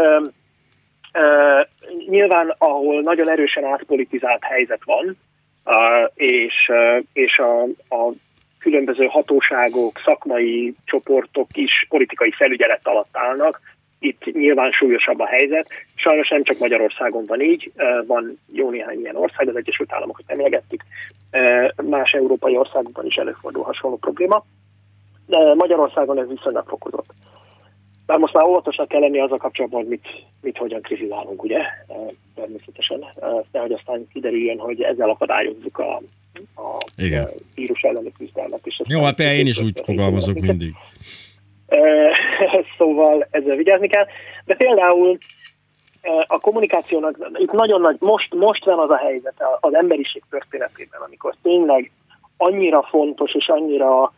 [1.13, 1.61] ö,
[2.09, 5.17] nyilván, ahol nagyon erősen átpolitizált helyzet van,
[5.65, 7.63] ö, és, ö, és a,
[7.97, 8.13] a
[8.59, 13.61] különböző hatóságok, szakmai csoportok is politikai felügyelet alatt állnak,
[14.03, 15.69] itt nyilván súlyosabb a helyzet.
[15.95, 17.73] Sajnos nem csak Magyarországon van így,
[18.07, 20.83] van jó néhány ilyen ország, az Egyesült Államokat emlegettük,
[21.83, 24.45] más európai országokban is előfordul hasonló probléma,
[25.27, 27.15] de Magyarországon ez viszonylag fokozott.
[28.13, 30.09] Bár most már óvatosnak kell lenni azzal kapcsolatban, hogy mit,
[30.41, 31.59] mit hogyan kritizálunk, ugye?
[32.35, 33.05] Természetesen.
[33.53, 36.03] Nehogy aztán kiderüljön, hogy ezzel akadályozzuk a,
[36.57, 37.29] a Igen.
[37.55, 38.61] vírus elleni küzdelmet.
[38.85, 40.73] Jó, hát én is úgy fogalmazok mindig.
[42.79, 44.07] szóval ezzel vigyázni kell.
[44.45, 45.19] De például
[46.27, 51.35] a kommunikációnak itt nagyon nagy, most, most van az a helyzet az emberiség történetében, amikor
[51.43, 51.91] tényleg
[52.37, 54.13] annyira fontos és annyira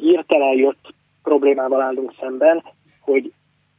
[0.00, 2.62] hirtelen jött problémával állunk szemben,
[3.08, 3.32] hogy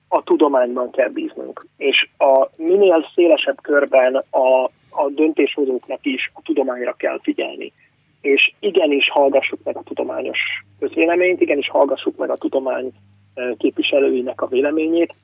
[0.08, 1.66] a tudományban kell bíznunk.
[1.78, 7.74] És a minél szélesebb körben a, a döntéshozóknak is a tudományra kell figyelni
[8.22, 10.40] és igenis hallgassuk meg a tudományos
[10.80, 12.92] közvéleményt, igenis hallgassuk meg a tudomány
[13.58, 15.16] képviselőinek a véleményét,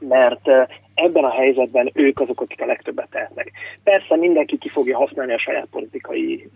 [0.00, 0.48] mert
[0.94, 3.52] ebben a helyzetben ők azok, akik a legtöbbet tehetnek.
[3.82, 6.50] Persze mindenki ki fogja használni a saját politikai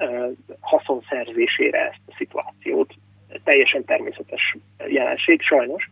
[0.61, 2.95] haszonszerzésére ezt a szituációt,
[3.45, 4.57] teljesen természetes
[4.87, 5.91] jelenség, sajnos,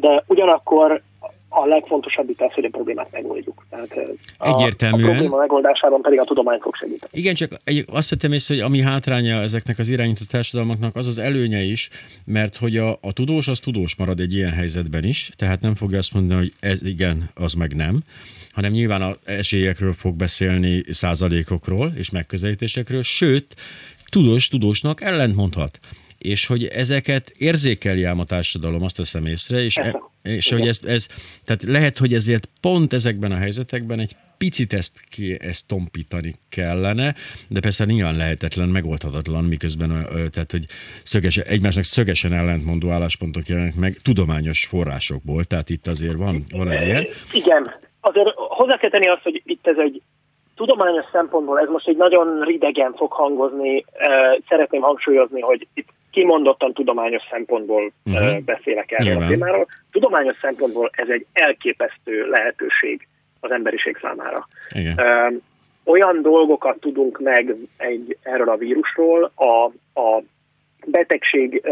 [0.00, 1.02] de ugyanakkor
[1.52, 3.66] a legfontosabb itt az, hogy a problémát megoldjuk.
[3.70, 3.98] Tehát
[4.38, 5.04] Egyértelműen.
[5.04, 7.12] A, a probléma megoldásában pedig a tudomány fog segíteni.
[7.12, 7.50] Igen, csak
[7.92, 11.88] azt vettem észre, hogy ami hátránya ezeknek az irányító társadalmaknak, az az előnye is,
[12.26, 15.98] mert hogy a, a tudós az tudós marad egy ilyen helyzetben is, tehát nem fogja
[15.98, 18.02] azt mondani, hogy ez igen, az meg nem,
[18.52, 23.54] hanem nyilván az esélyekről fog beszélni százalékokról és megközelítésekről, sőt,
[24.10, 25.78] tudós tudósnak ellentmondhat
[26.22, 30.80] és hogy ezeket érzékeli ám a társadalom, azt teszem észre, és, e, és hogy ez,
[30.86, 31.06] ez,
[31.44, 37.14] tehát lehet, hogy ezért pont ezekben a helyzetekben egy picit ezt, ki, ezt tompítani kellene,
[37.48, 39.88] de persze nyilván lehetetlen, megoldhatatlan, miközben
[40.32, 40.64] tehát, hogy
[41.02, 46.86] szöges, egymásnak szögesen ellentmondó álláspontok jelennek meg tudományos forrásokból, tehát itt azért van, van egy
[46.86, 47.06] ilyen.
[47.32, 50.02] Igen, azért hozzá kell tenni azt, hogy itt ez egy
[50.54, 53.84] tudományos szempontból, ez most egy nagyon ridegen fog hangozni,
[54.48, 58.40] szeretném hangsúlyozni, hogy itt kimondottan tudományos szempontból uh-huh.
[58.40, 59.26] beszélek erről Nyilván.
[59.26, 59.66] a témáról.
[59.90, 63.08] Tudományos szempontból ez egy elképesztő lehetőség
[63.40, 64.46] az emberiség számára.
[64.70, 65.42] Igen.
[65.84, 69.64] Olyan dolgokat tudunk meg egy, erről a vírusról, a,
[70.00, 70.22] a
[70.86, 71.62] betegség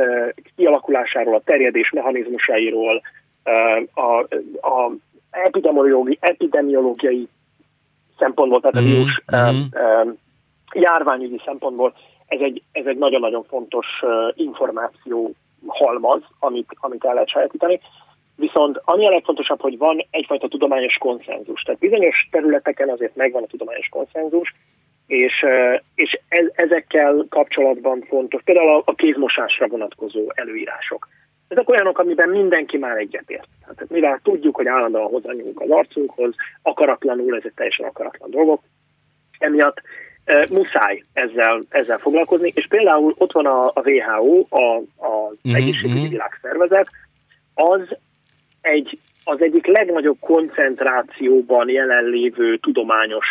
[0.57, 3.03] kialakulásáról, a terjedés mechanizmusairól,
[3.95, 4.19] a,
[4.69, 4.93] a
[5.31, 7.29] epidemiológiai, epidemiológiai
[8.19, 10.15] szempontból, tehát a mhm, vírus uh-huh.
[10.73, 11.95] járványügyi szempontból
[12.29, 13.87] ez egy, ez egy nagyon-nagyon fontos
[14.35, 15.33] információ
[15.67, 17.81] halmaz, amit, amit el lehet sajátítani.
[18.37, 21.63] Viszont ami a legfontosabb, hogy van egyfajta tudományos konszenzus.
[21.63, 24.55] Tehát bizonyos területeken azért megvan a tudományos konszenzus,
[25.07, 25.45] és,
[25.95, 31.09] és ez, ezekkel kapcsolatban fontos, például a kézmosásra vonatkozó előírások.
[31.49, 33.49] Ezek olyanok, amiben mindenki már egyetért.
[33.61, 38.63] Tehát mivel tudjuk, hogy állandóan hozzányúlunk az arcunkhoz, akaratlanul, ezek teljesen akaratlan dolgok,
[39.39, 39.83] emiatt
[40.51, 45.57] muszáj ezzel, ezzel foglalkozni, és például ott van a, a WHO, a, az mm-hmm.
[45.57, 46.11] Egészségügyi mhm.
[46.11, 46.91] Világszervezet,
[47.55, 47.81] az
[48.61, 53.27] egy, az egyik legnagyobb koncentrációban jelenlévő tudományos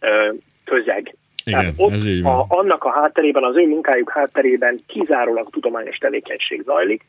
[0.00, 0.32] ö,
[0.64, 1.14] közeg.
[1.44, 2.34] Igen, Tehát ott ez így van.
[2.34, 7.04] A, annak a hátterében, az ő munkájuk hátterében kizárólag tudományos tevékenység zajlik.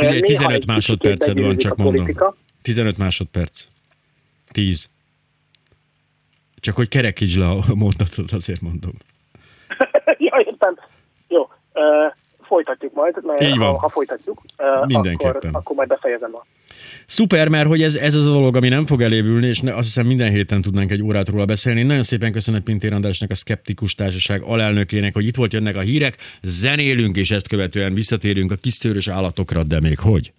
[0.00, 2.06] Ugye, 15 másodperced van, csak mondom.
[2.62, 3.64] 15 másodperc.
[4.52, 4.88] 10.
[6.64, 8.92] Csak hogy kerekítsd le a mondatot, azért mondom.
[10.26, 10.78] ja, értem.
[11.28, 11.40] Jó.
[11.40, 12.12] Uh,
[12.42, 13.68] folytatjuk majd, mert Így van.
[13.68, 15.36] Ha, ha folytatjuk, uh, Mindenképpen.
[15.36, 16.46] Akkor, akkor majd befejezem a
[17.06, 20.06] Szuper, mert hogy ez, ez az a dolog, ami nem fog elévülni, és azt hiszem
[20.06, 21.82] minden héten tudnánk egy órát róla beszélni.
[21.82, 26.16] Nagyon szépen köszönöm Pintér Andrásnak, a Skeptikus Társaság alelnökének, hogy itt volt jönnek a hírek,
[26.42, 30.32] zenélünk, és ezt követően visszatérünk a kisztőrös állatokra, de még hogy.